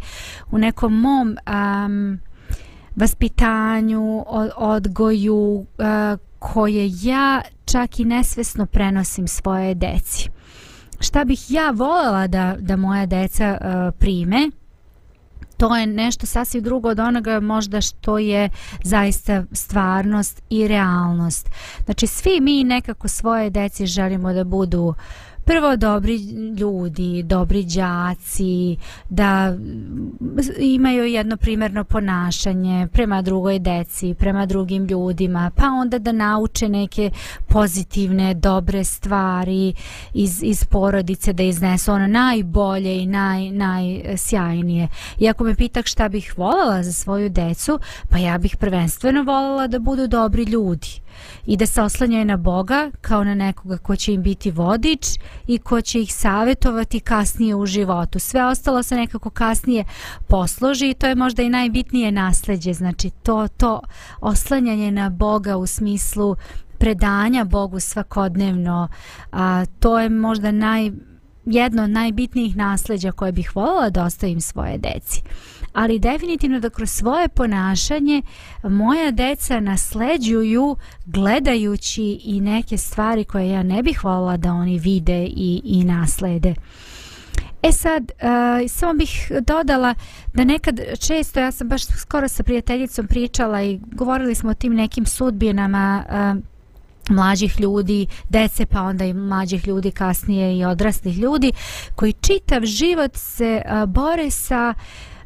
[0.52, 2.20] u nekom mom um,
[2.96, 4.26] vaspitanju,
[4.56, 10.30] odgoju, uh, koje ja čak i nesvesno prenosim svoje deci.
[11.00, 14.50] Šta bih ja volela da, da moja deca uh, prime,
[15.58, 18.50] to je nešto sasvim drugo od onoga možda što je
[18.84, 21.50] zaista stvarnost i realnost.
[21.86, 24.96] Znači svi mi nekako svoje deci želimo da budu uh,
[25.48, 26.16] prvo dobri
[26.60, 28.78] ljudi, dobri đaci,
[29.10, 29.58] da
[30.60, 37.12] imaju jedno primjerno ponašanje prema drugoj deci, prema drugim ljudima, pa onda da nauče neke
[37.48, 39.74] pozitivne, dobre stvari
[40.14, 44.88] iz, iz porodice, da iznesu ono najbolje i naj, najsjajnije.
[45.20, 47.80] I ako me pitak šta bih voljela za svoju decu,
[48.10, 51.07] pa ja bih prvenstveno voljela da budu dobri ljudi
[51.46, 55.08] i da se oslanjaju na Boga kao na nekoga ko će im biti vodič
[55.48, 58.20] i ko će ih savjetovati kasnije u životu.
[58.20, 59.86] Sve ostalo se nekako kasnije
[60.28, 63.82] posloži i to je možda i najbitnije nasledđe, znači to, to
[64.22, 66.36] oslanjanje na Boga u smislu
[66.78, 68.88] predanja Bogu svakodnevno,
[69.32, 70.92] a, to je možda naj,
[71.46, 75.22] jedno od najbitnijih nasledđa koje bih voljela da ostavim svoje deci.
[75.78, 78.22] Ali definitivno da kroz svoje ponašanje
[78.64, 80.76] moja deca nasleđuju
[81.06, 86.54] gledajući i neke stvari koje ja ne bih voljela da oni vide i, i naslede.
[87.64, 89.96] E sad, uh, samo bih dodala
[90.34, 94.74] da nekad često, ja sam baš skoro sa prijateljicom pričala i govorili smo o tim
[94.74, 96.44] nekim sudbinama uh,
[97.16, 101.52] mlađih ljudi, dece pa onda i mlađih ljudi kasnije i odraslih ljudi
[101.96, 104.74] koji čitav život se uh, bore sa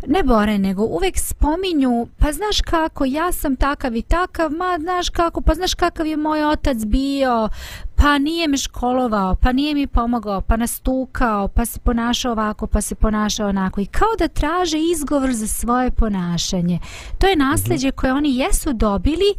[0.08, 5.10] ne bore, nego uvek spominju, pa znaš kako, ja sam takav i takav, ma znaš
[5.10, 7.50] kako, pa znaš kakav je moj otac bio,
[7.96, 12.82] pa nije me školovao, pa nije mi pomogao, pa nastukao, pa se ponašao ovako, pa
[12.82, 13.82] se ponašao onako.
[13.82, 16.80] I kao da traže izgovor za svoje ponašanje.
[17.18, 19.36] To je nasljeđe koje oni jesu dobili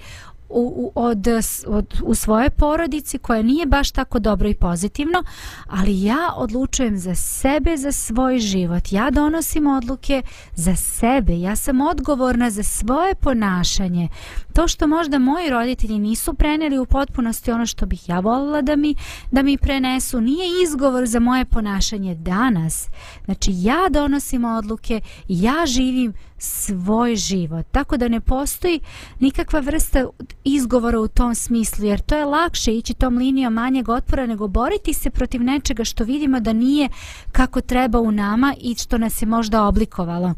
[0.53, 1.27] u, u, od,
[1.67, 5.25] od, u svoje porodici koja nije baš tako dobro i pozitivno,
[5.67, 8.93] ali ja odlučujem za sebe, za svoj život.
[8.93, 10.23] Ja donosim odluke
[10.55, 11.41] za sebe.
[11.41, 14.09] Ja sam odgovorna za svoje ponašanje.
[14.53, 18.77] To što možda moji roditelji nisu preneli u potpunosti ono što bih ja volila da
[18.77, 18.95] mi,
[19.31, 22.89] da mi prenesu, nije izgovor za moje ponašanje danas.
[23.25, 27.66] Znači ja donosim odluke, ja živim svoj život.
[27.72, 28.80] Tako da ne postoji
[29.20, 30.07] nikakva vrsta
[30.45, 34.93] izgovora u tom smislu, jer to je lakše ići tom linijom manjeg otpora nego boriti
[34.93, 36.88] se protiv nečega što vidimo da nije
[37.32, 40.34] kako treba u nama i što nas je možda oblikovalo.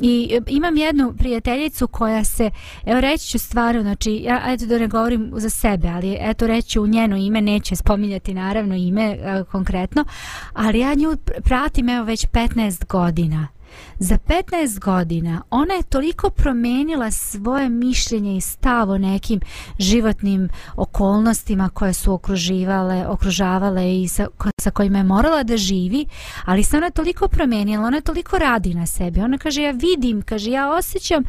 [0.00, 2.50] I e, imam jednu prijateljicu koja se,
[2.86, 6.78] evo reći ću stvarno, znači ja eto da ne govorim za sebe, ali eto reći
[6.78, 10.04] u njeno ime, neće spominjati naravno ime e, konkretno,
[10.52, 13.55] ali ja nju pratim evo već 15 godina
[13.98, 19.40] Za 15 godina ona je toliko promenila svoje mišljenje i stav o nekim
[19.78, 24.26] životnim okolnostima koje su okruživale, okružavale i sa,
[24.60, 26.06] sa kojima je morala da živi,
[26.44, 29.20] ali se ona toliko promenila, ona toliko radi na sebi.
[29.20, 31.22] Ona kaže, ja vidim, kaže, ja osjećam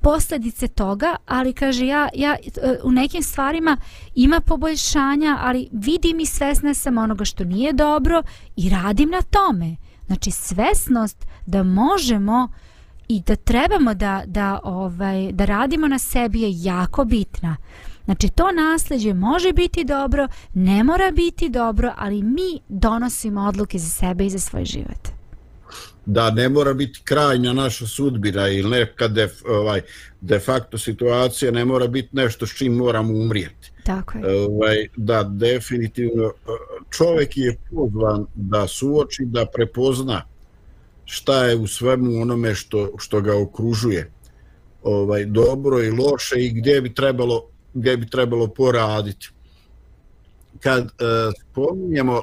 [0.00, 2.36] posljedice toga, ali kaže, ja, ja
[2.84, 3.76] u nekim stvarima
[4.14, 8.22] ima poboljšanja, ali vidim i svesna sam onoga što nije dobro
[8.56, 9.76] i radim na tome.
[10.06, 12.48] Znači, svesnost da možemo
[13.08, 17.56] i da trebamo da, da, ovaj, da radimo na sebi je jako bitna.
[18.04, 23.88] Znači, to nasljeđe može biti dobro, ne mora biti dobro, ali mi donosimo odluke za
[23.88, 25.08] sebe i za svoj život.
[26.06, 29.80] Da, ne mora biti krajnja naša sudbina ili neka de, ovaj,
[30.20, 33.73] de facto situacija, ne mora biti nešto s čim moramo umrijeti.
[33.84, 34.24] Tako je.
[34.24, 36.32] E, ovaj, da, definitivno, e,
[36.90, 40.22] čovjek je pozvan da suoči, da prepozna
[41.04, 44.10] šta je u svemu onome što, što ga okružuje
[44.82, 49.28] ovaj dobro i loše i gdje bi trebalo gdje bi trebalo poraditi
[50.60, 50.88] kad e,
[51.50, 52.22] spominjemo e,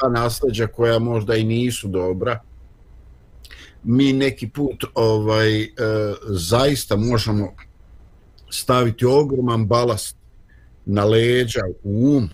[0.00, 2.40] ta nasljeđa koja možda i nisu dobra
[3.84, 5.68] mi neki put ovaj e,
[6.28, 7.54] zaista možemo
[8.50, 10.17] staviti ogroman balast
[10.88, 12.28] na leđa u um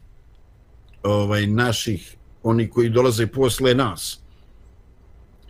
[1.03, 4.25] ovaj naših oni koji dolaze posle nas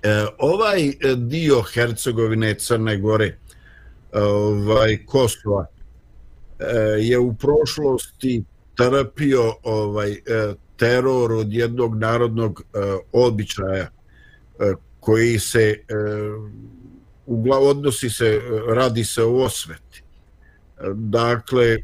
[0.05, 3.39] E, ovaj dio Hercegovine, Crne Gore,
[4.13, 5.67] ovaj Kosova
[6.59, 6.67] e,
[6.99, 8.45] je u prošlosti
[8.77, 10.19] trpio ovaj e,
[10.77, 12.79] teror od jednog narodnog e,
[13.13, 13.89] običaja e,
[15.01, 15.95] koji se e,
[17.27, 18.41] uglavnom odnosi se
[18.75, 20.04] radi se o osveti.
[20.95, 21.77] Dakle,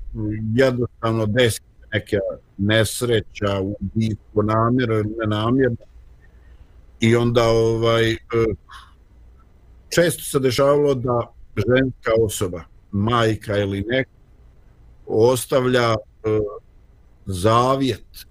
[0.54, 1.60] jednostavno desi
[1.92, 2.16] neka
[2.58, 5.76] nesreća, ubitko, namjerno ili nenamjerno,
[7.00, 8.16] i onda ovaj eh,
[9.88, 12.62] često se dešavalo da ženska osoba,
[12.92, 14.10] majka ili neka,
[15.06, 15.96] ostavlja eh,
[17.26, 18.26] zavjet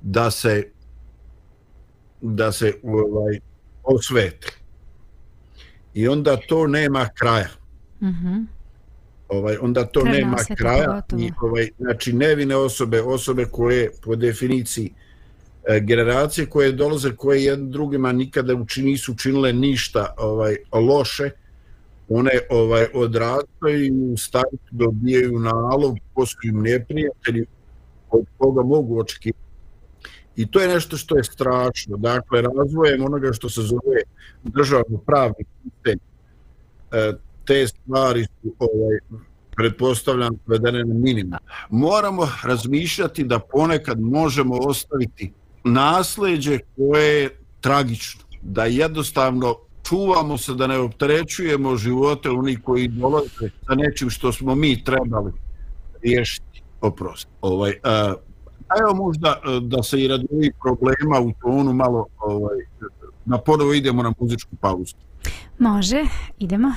[0.00, 0.68] da se
[2.20, 3.38] da se ovaj
[3.82, 4.52] osvete.
[5.94, 7.48] I onda to nema kraja.
[8.02, 8.28] Mhm.
[8.28, 8.51] Mm
[9.32, 14.92] ovaj onda to Treba nema kraja i ovaj znači nevine osobe, osobe koje po definiciji
[15.68, 21.30] E, generacije koje dolaze koje jednim drugima nikada uči, nisu učinile ništa ovaj loše
[22.08, 27.46] one ovaj odrastaju i u startu dobijaju nalog ko neprijatelji
[28.10, 29.42] od koga mogu očekivati.
[30.36, 31.96] I to je nešto što je strašno.
[31.96, 34.02] Dakle razvojem onoga što se zove
[34.42, 35.98] državno pravni sistem.
[36.92, 37.12] E,
[37.44, 38.98] te stvari su ovaj,
[39.56, 41.38] pretpostavljam svedene na minimum.
[41.70, 45.32] Moramo razmišljati da ponekad možemo ostaviti
[45.64, 49.56] nasleđe koje je tragično, da jednostavno
[49.88, 55.32] čuvamo se da ne opterećujemo živote oni koji dolaze sa nečim što smo mi trebali
[56.02, 56.62] riješiti.
[56.80, 57.28] Oprost.
[57.40, 58.14] Ovaj, e, a,
[58.80, 62.58] evo možda e, da se i radi ovih problema u tonu malo ovaj,
[63.24, 64.94] na ponovo idemo na muzičku pauzu.
[65.58, 66.04] Može,
[66.38, 66.72] idemo.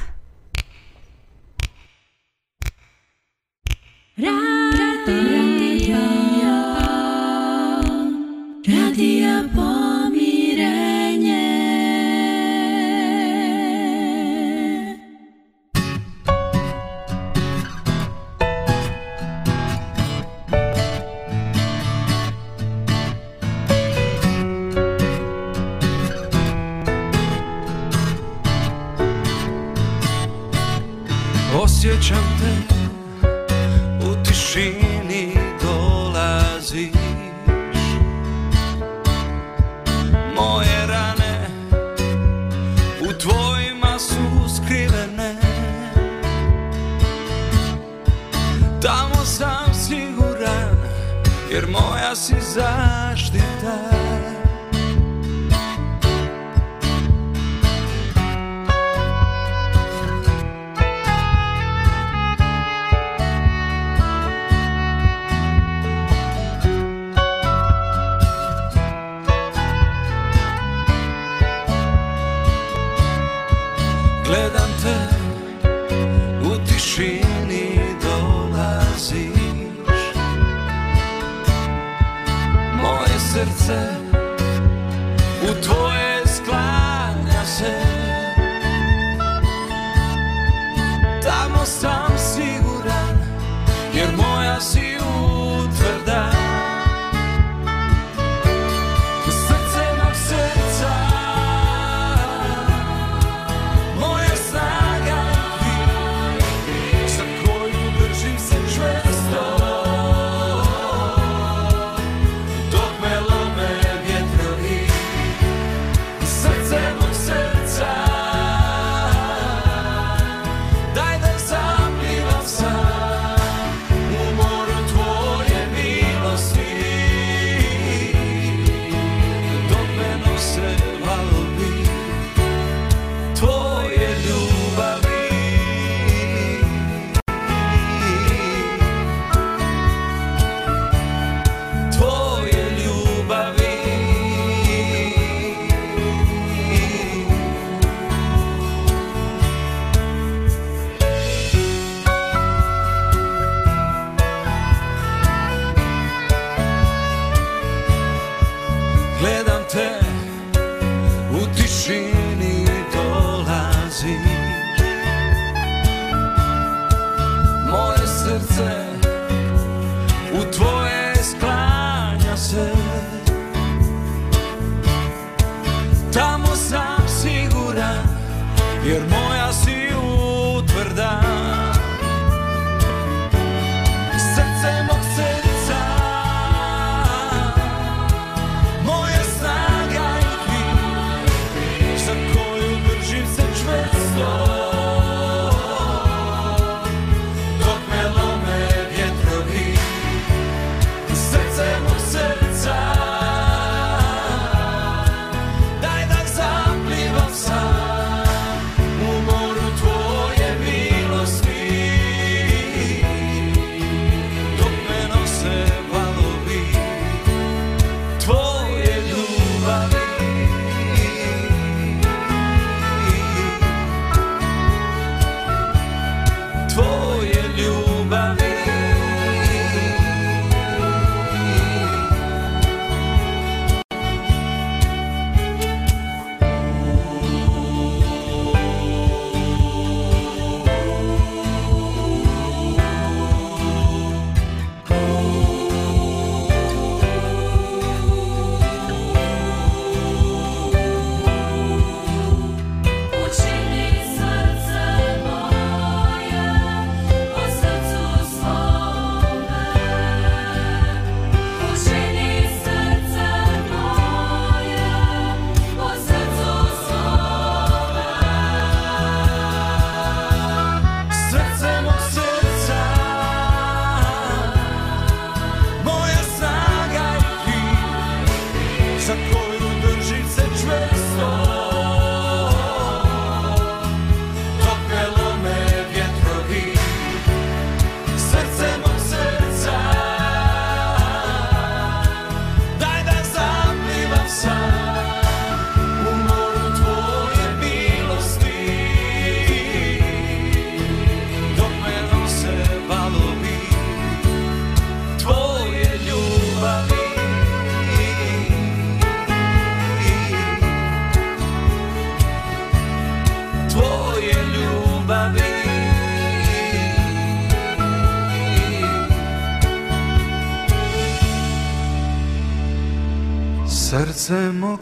[4.18, 5.98] Radio,
[8.66, 10.96] radio pomirenje.
[31.54, 32.75] Osjećam te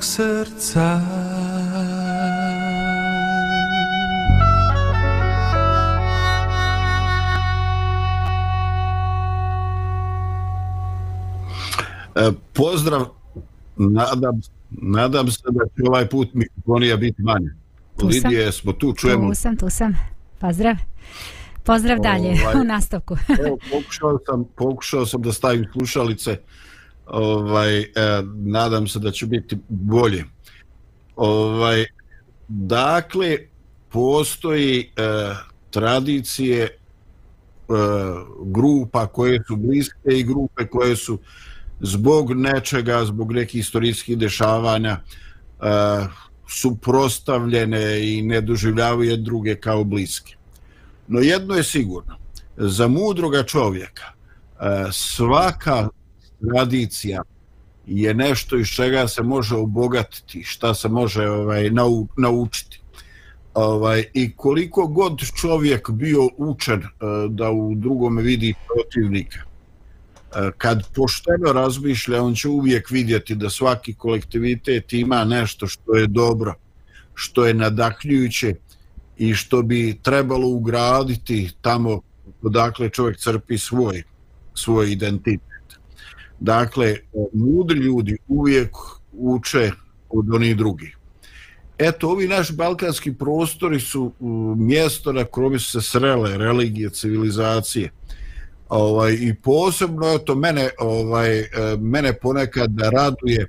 [0.04, 1.02] mog srca
[12.16, 13.06] E, pozdrav,
[13.78, 17.50] nadam, nadam se da će ovaj put mikrofonija biti manje.
[17.98, 18.30] Tu sam.
[18.32, 19.30] Lidije, smo tu, čujemo.
[19.30, 19.94] Tu sam, tu sam.
[20.40, 20.76] Pozdrav.
[21.64, 22.56] Pozdrav dalje Ovaj.
[22.62, 23.18] u nastavku.
[23.46, 26.38] Evo, pokušao sam, pokušao sam da stavim slušalice.
[27.06, 27.88] Ovaj, eh,
[28.36, 30.26] nadam se da će biti bolje.
[31.16, 31.86] Ovaj,
[32.48, 33.38] dakle,
[33.90, 35.36] postoji eh,
[35.70, 36.74] tradicije eh,
[38.46, 41.20] grupa koje su bliske i grupe koje su
[41.80, 45.00] zbog nečega, zbog nekih istorijskih dešavanja
[45.62, 46.08] eh,
[46.48, 50.36] suprostavljene i ne doživljavaju druge kao bliske.
[51.08, 52.18] No jedno je sigurno,
[52.58, 55.90] za mudroga čovjeka e, svaka
[56.50, 57.22] tradicija
[57.86, 62.80] je nešto iz čega se može obogatiti, šta se može ovaj nau, naučiti.
[63.54, 66.88] Ovaj i koliko god čovjek bio učen eh,
[67.30, 69.40] da u drugome vidi protivnika.
[69.40, 76.08] Eh, kad pošteno razmišlja, on će uvijek vidjeti da svaki kolektivitet ima nešto što je
[76.08, 76.54] dobro,
[77.14, 78.56] što je nadahnjujuće
[79.18, 82.02] i što bi trebalo ugraditi tamo
[82.42, 84.04] odakle čovjek crpi svoj
[84.54, 85.53] svoj identitet.
[86.44, 86.96] Dakle,
[87.34, 88.70] mudri ljudi uvijek
[89.12, 89.72] uče
[90.10, 90.98] od onih drugih.
[91.78, 94.12] Eto, ovi naši balkanski prostori su
[94.58, 97.92] mjesto na kojem su se srele religije, civilizacije.
[98.70, 101.48] Ovaj, I posebno, eto, mene, ovaj, e,
[101.80, 103.48] mene ponekad raduje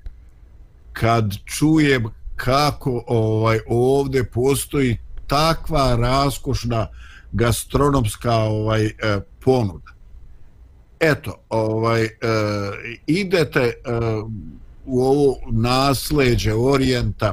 [0.92, 2.04] kad čujem
[2.36, 6.86] kako ovaj ovdje postoji takva raskošna
[7.32, 8.92] gastronomska ovaj e,
[9.40, 9.93] ponuda.
[11.10, 12.08] Eto, ovaj e,
[13.06, 13.72] idete e,
[14.84, 17.32] u ovo nasleđe orijenta,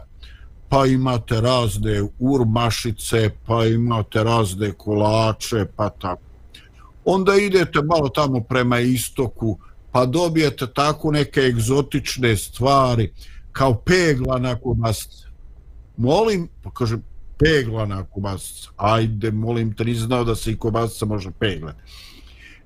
[0.69, 6.21] pa imate razne urmašice, pa imate razne kolače, pa tako.
[7.05, 9.57] Onda idete malo tamo prema istoku,
[9.91, 13.13] pa dobijete tako neke egzotične stvari,
[13.51, 15.27] kao pegla na kobasice.
[15.97, 16.97] Molim, pa kaže,
[17.37, 18.69] pegla na kobasice.
[18.77, 21.79] Ajde, molim te, nisi znao da se i kobasica može peglati.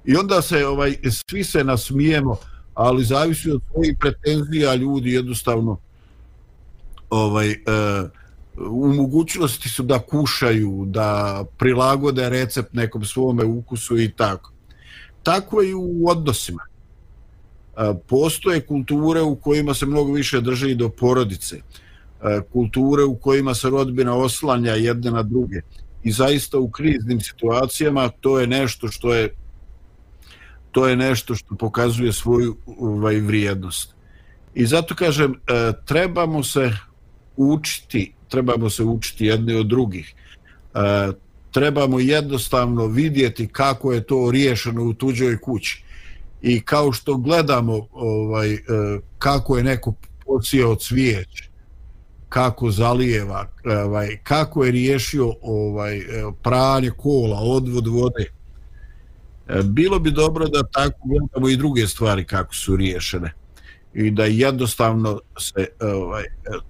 [0.06, 0.96] I onda se, ovaj,
[1.30, 2.38] svi se nasmijemo,
[2.74, 5.78] ali zavisi od svojih pretenzija, ljudi jednostavno
[7.10, 7.56] ovaj, e,
[8.58, 14.52] u mogućnosti su da kušaju, da prilagode recept nekom svome ukusu i tako.
[15.24, 16.64] Tako je i u odnosima.
[17.78, 21.56] E, postoje kulture u kojima se mnogo više drže i do porodice.
[21.56, 21.62] E,
[22.54, 25.62] kulture u kojima se rodbina oslanja jedne na druge.
[26.04, 29.34] I zaista u kriznim situacijama to je nešto što je
[30.76, 33.96] to je nešto što pokazuje svoju ovaj, vrijednost.
[34.56, 36.72] I zato kažem, e, trebamo se
[37.38, 40.14] učiti, trebamo se učiti jedni od drugih.
[40.14, 41.12] E,
[41.52, 45.84] trebamo jednostavno vidjeti kako je to riješeno u tuđoj kući.
[46.42, 48.60] I kao što gledamo ovaj e,
[49.18, 49.94] kako je neko
[50.26, 51.44] posijao cvijeć,
[52.30, 53.48] kako zalijeva,
[53.86, 56.02] ovaj kako je riješio ovaj
[56.44, 58.35] pranje kola, odvod vode.
[59.48, 63.34] E, Bilo bi dobro da tako gledamo i druge stvari kako su riješene
[63.94, 66.24] i da jednostavno se ovaj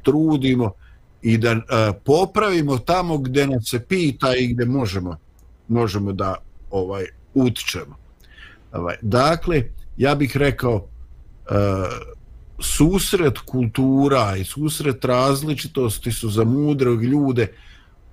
[0.04, 0.72] trudimo
[1.22, 1.62] i da uh,
[2.06, 5.18] popravimo tamo gdje nas se pita i gdje možemo
[5.68, 6.36] možemo da
[6.72, 7.96] ovaj utičemo.
[8.72, 9.64] Ovaj dakle
[9.98, 10.86] ja bih rekao uh,
[12.60, 17.54] susret kultura i susret različitosti su za mudrog ljude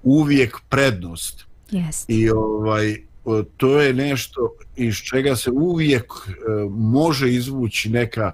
[0.03, 1.45] uvijek prednost.
[1.71, 2.05] Yes.
[2.09, 2.97] I ovaj
[3.27, 6.33] E, to je nešto iz čega se uvijek e,
[6.71, 8.33] može izvući neka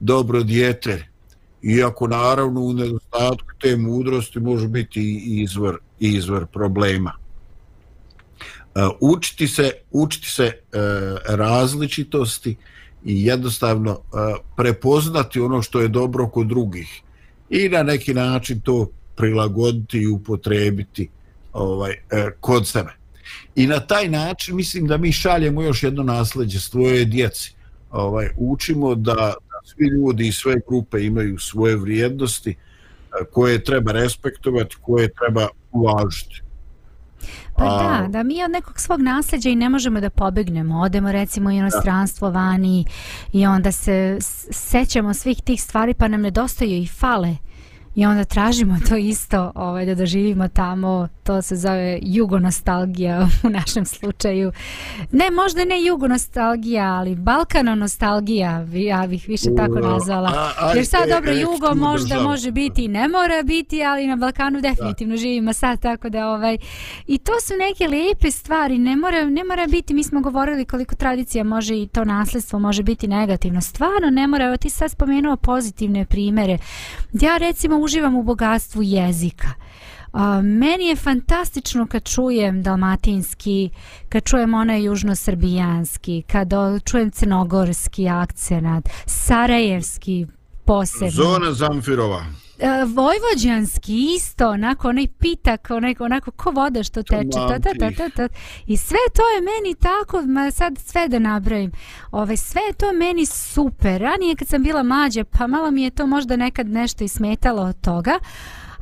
[0.00, 1.08] dobro dijete
[1.62, 7.12] iako naravno u nedostatku te mudrosti može biti i izvor, i izvor problema.
[8.74, 10.52] E, učiti se, učiti se
[11.28, 12.56] različitosti
[13.04, 14.00] i jednostavno
[14.56, 17.02] prepoznati ono što je dobro kod drugih
[17.50, 21.08] i na neki način to prilagoditi i upotrebiti
[21.52, 21.94] ovaj
[22.40, 23.05] kod sebe.
[23.54, 27.54] I na taj način mislim da mi šaljemo još jedno nasleđe svoje djeci.
[27.90, 32.56] Ovaj učimo da, da svi ljudi i sve grupe imaju svoje vrijednosti
[33.32, 36.42] koje treba respektovati, koje treba uvažiti.
[37.56, 38.00] Pa A...
[38.02, 40.80] da, da mi od nekog svog nasljeđa i ne možemo da pobegnemo.
[40.80, 42.84] Odemo recimo u inostranstvo vani
[43.32, 44.18] i onda se
[44.50, 47.36] sećamo svih tih stvari pa nam nedostaju i fale
[47.96, 53.84] i onda tražimo to isto ovaj, da doživimo tamo, to se zove jugonostalgija u našem
[53.84, 54.52] slučaju.
[55.12, 60.52] Ne, možda ne jugonostalgija, ali balkano nostalgija, ja bih više tako nazvala.
[60.74, 64.60] Jer sad dobro, e, jugo možda može biti i ne mora biti, ali na Balkanu
[64.60, 65.20] definitivno da.
[65.20, 66.58] živimo sad, tako da ovaj...
[67.06, 70.94] I to su neke lijepe stvari, ne mora, ne mora biti, mi smo govorili koliko
[70.94, 73.60] tradicija može i to nasljedstvo može biti negativno.
[73.60, 76.58] Stvarno ne mora, evo ti sad spomenuo pozitivne primere.
[77.12, 79.48] Ja recimo uživam u bogatstvu jezika.
[80.12, 83.70] A, meni je fantastično kad čujem dalmatinski,
[84.08, 86.50] kad čujem onaj južnosrbijanski, kad
[86.84, 90.26] čujem crnogorski akcenat, sarajevski
[90.64, 91.10] posebno.
[91.10, 92.45] Zona Zamfirova.
[92.58, 97.38] Uh, vojvođanski isto, onako onaj pitak, onako, onako ko voda što teče.
[97.48, 98.28] Ta, ta, ta, ta, ta.
[98.66, 101.72] I sve to je meni tako, ma sad sve da nabrojim.
[102.10, 104.00] Ove, sve to meni super.
[104.00, 107.80] Ranije kad sam bila mlađa, pa malo mi je to možda nekad nešto ismetalo od
[107.80, 108.18] toga.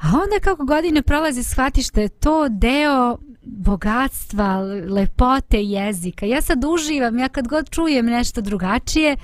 [0.03, 4.59] A onda kako godine prolaze shvatiš da je to deo bogatstva,
[4.89, 6.27] lepote jezika.
[6.27, 9.17] Ja sad uživam, ja kad god čujem nešto drugačije,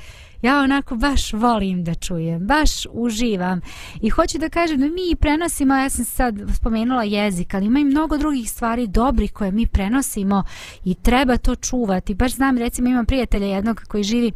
[0.42, 3.60] ja onako baš volim da čujem, baš uživam
[4.00, 7.84] i hoću da kažem da mi prenosimo, ja sam sad spomenula jezik, ali ima i
[7.84, 10.44] mnogo drugih stvari dobrih koje mi prenosimo
[10.84, 12.14] i treba to čuvati.
[12.14, 14.32] Baš znam, recimo imam prijatelja jednog koji živi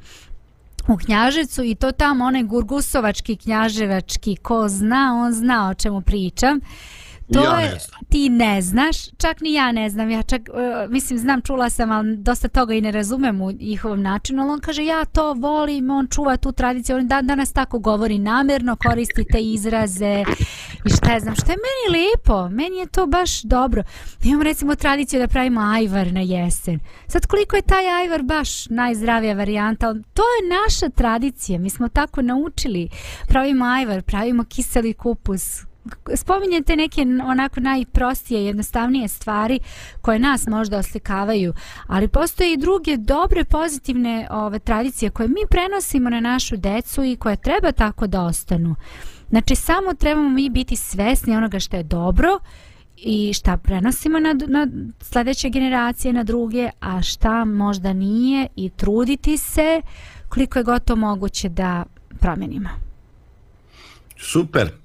[0.89, 6.61] u Knjaževcu i to tamo onaj Gurgusovački knjaževački, ko zna, on zna o čemu pričam.
[7.33, 11.19] To ja je, ti ne znaš, čak ni ja ne znam, ja čak, uh, mislim,
[11.19, 14.85] znam, čula sam, ali dosta toga i ne razumem u njihovom načinu, ali on kaže,
[14.85, 19.41] ja to volim, on čuva tu tradiciju, on dan danas tako govori namjerno, koristi te
[19.41, 20.25] izraze
[20.85, 23.83] i šta je znam, što je meni lijepo, meni je to baš dobro.
[24.25, 26.81] Imamo recimo tradiciju da pravimo ajvar na jesen.
[27.07, 32.23] Sad koliko je taj ajvar baš najzdravija varijanta, to je naša tradicija, mi smo tako
[32.23, 32.89] naučili,
[33.29, 35.65] pravimo ajvar, pravimo kiseli kupus,
[36.15, 39.61] spominjete neke onako najprostije, jednostavnije stvari
[40.01, 41.55] koje nas možda oslikavaju,
[41.87, 47.17] ali postoje i druge dobre, pozitivne ove, tradicije koje mi prenosimo na našu decu i
[47.17, 48.75] koje treba tako da ostanu.
[49.31, 52.39] Znači, samo trebamo mi biti svesni onoga što je dobro
[52.97, 54.69] i šta prenosimo na, na
[55.01, 59.83] sljedeće generacije, na druge, a šta možda nije i truditi se
[60.29, 61.85] koliko je gotovo moguće da
[62.21, 62.69] promenimo.
[64.17, 64.84] Super.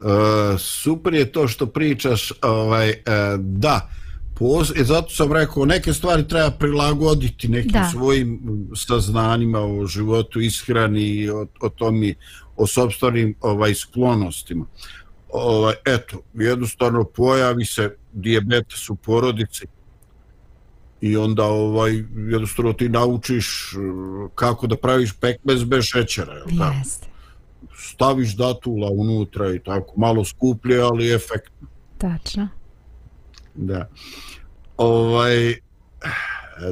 [0.00, 3.90] Uh, super je to što pričaš ovaj uh, da
[4.38, 7.88] poz, e, zato sam rekao neke stvari treba prilagoditi nekim da.
[7.92, 8.40] svojim
[8.76, 12.14] saznanjima o životu ishrani i o, o tom i
[12.56, 14.64] o sobstvenim ovaj sklonostima.
[15.28, 19.66] Ovaj eto jednostavno pojavi se dijabetes u porodici
[21.00, 23.74] i onda ovaj jednostavno ti naučiš
[24.34, 26.34] kako da praviš pekmez bez šećera
[26.78, 27.15] jeste
[27.78, 31.68] staviš datula unutra i tako, malo skuplje, ali efektno.
[31.98, 32.48] Tačno.
[33.54, 33.88] Da.
[34.76, 35.54] Ovaj,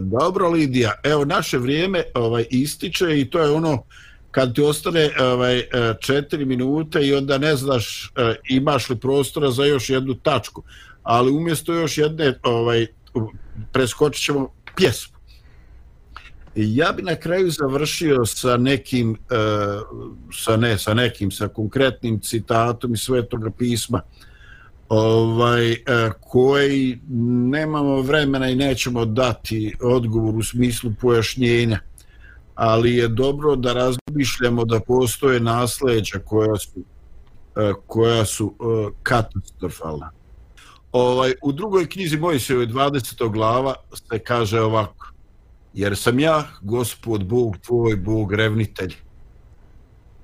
[0.00, 3.82] dobro, Lidija, evo, naše vrijeme ovaj ističe i to je ono
[4.30, 5.62] kad ti ostane ovaj,
[6.00, 10.62] četiri minute i onda ne znaš eh, imaš li prostora za još jednu tačku.
[11.02, 12.86] Ali umjesto još jedne, ovaj,
[13.72, 15.13] preskočit ćemo pjesmu.
[16.56, 19.36] Ja bi na kraju završio sa nekim, e,
[20.32, 24.00] sa ne, sa nekim, sa konkretnim citatom iz Svetoga pisma,
[24.88, 25.76] ovaj, e,
[26.20, 26.98] koji
[27.50, 31.78] nemamo vremena i nećemo dati odgovor u smislu pojašnjenja,
[32.54, 36.80] ali je dobro da razmišljamo da postoje nasleđa koja su,
[37.56, 38.54] e, koja su
[39.02, 40.10] katastrofalna.
[40.92, 43.32] Ovaj, u drugoj knjizi Mojsejove 20.
[43.32, 45.13] glava se kaže ovako
[45.74, 48.94] jer sam ja, gospod Bog tvoj, Bog revnitelj,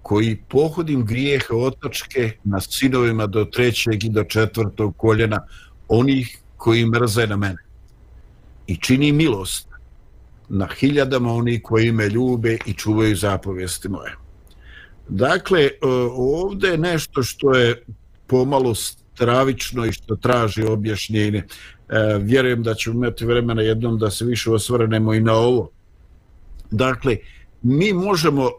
[0.03, 5.47] koji pohodim grijehe otačke na sinovima do trećeg i do četvrtog koljena
[5.89, 7.65] onih koji mrze na mene.
[8.67, 9.69] I čini milost
[10.49, 14.17] na hiljadama onih koji me ljube i čuvaju zapovijesti moje.
[15.09, 15.71] Dakle, e,
[16.17, 17.83] ovdje je nešto što je
[18.27, 21.45] pomalo stravično i što traži objašnjenje.
[21.91, 25.71] E, vjerujem da ćemo imati vremena jednom da se više osvrnemo i na ovo.
[26.71, 27.17] Dakle,
[27.63, 28.51] mi možemo e,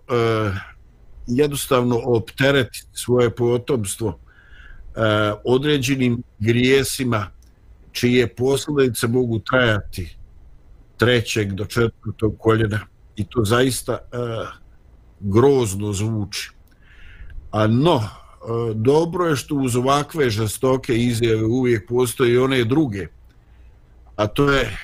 [1.27, 5.01] jednostavno opteretiti svoje potomstvo e,
[5.45, 7.27] određenim grijesima
[7.91, 10.17] čije posljedice mogu trajati
[10.97, 12.79] trećeg do četvrtog koljena
[13.15, 13.97] i to zaista e,
[15.19, 16.51] grozno zvuči.
[17.51, 23.07] A no, e, dobro je što uz ovakve žestoke izjave uvijek postoje i one druge,
[24.21, 24.77] a to je,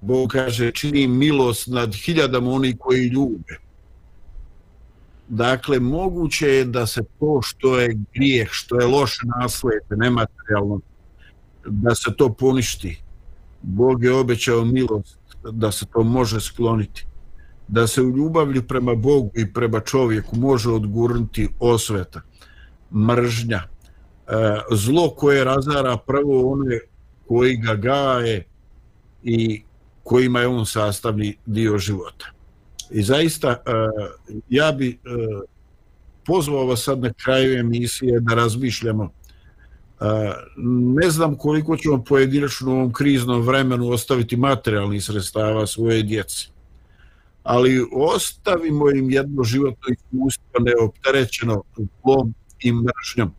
[0.00, 3.58] Bog kaže, čini milost nad hiljadama oni koji ljube.
[5.28, 10.80] Dakle, moguće je da se to što je grijeh, što je loše naslede, nematerijalno,
[11.66, 13.02] da se to poništi.
[13.62, 15.18] Bog je obećao milost
[15.52, 17.06] da se to može skloniti.
[17.68, 22.20] Da se u ljubavlju prema Bogu i prema čovjeku može odgurnuti osveta,
[22.92, 23.68] mržnja, e,
[24.70, 26.78] zlo koje razara prvo one
[27.28, 28.44] koji ga gaje
[29.24, 29.62] i
[30.02, 32.26] kojima je on sastavni dio života.
[32.90, 33.60] I zaista, e,
[34.48, 34.96] ja bi e,
[36.26, 40.04] pozvao vas sad na kraju emisije da razmišljamo e,
[41.00, 46.46] ne znam koliko ćemo pojedinačno u ovom kriznom vremenu ostaviti materijalnih sredstava svoje djece.
[47.42, 53.34] Ali ostavimo im jedno životno iskustvo neopterećeno zlom i mržnjom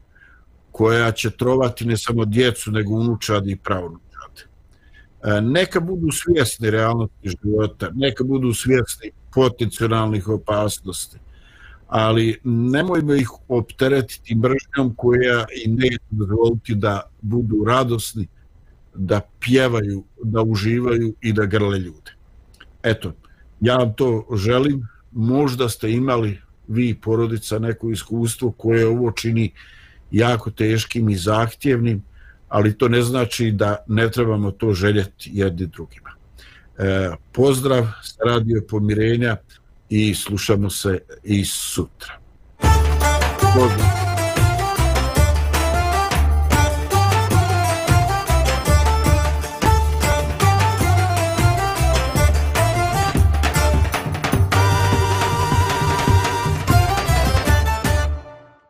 [0.72, 4.05] koja će trovati ne samo djecu, nego unučad i pravnučadi.
[5.26, 11.18] E, neka budu svjesni realnosti života, neka budu svjesni potencijalnih opasnosti
[11.88, 18.28] ali nemojmo ih opteretiti mržnjom koja i ne dozvoliti da budu radosni,
[18.96, 22.12] da pjevaju, da uživaju i da grle ljude.
[22.84, 23.14] Eto,
[23.62, 29.52] ja vam to želim, možda ste imali vi porodica neko iskustvo koje ovo čini
[30.12, 32.04] jako teškim i zahtjevnim,
[32.56, 36.10] ali to ne znači da ne trebamo to željeti jedni drugima.
[36.78, 39.38] E, pozdrav s radio pomirenja,
[39.90, 42.14] i slušamo se i sutra.
[43.56, 44.15] Pozdrav.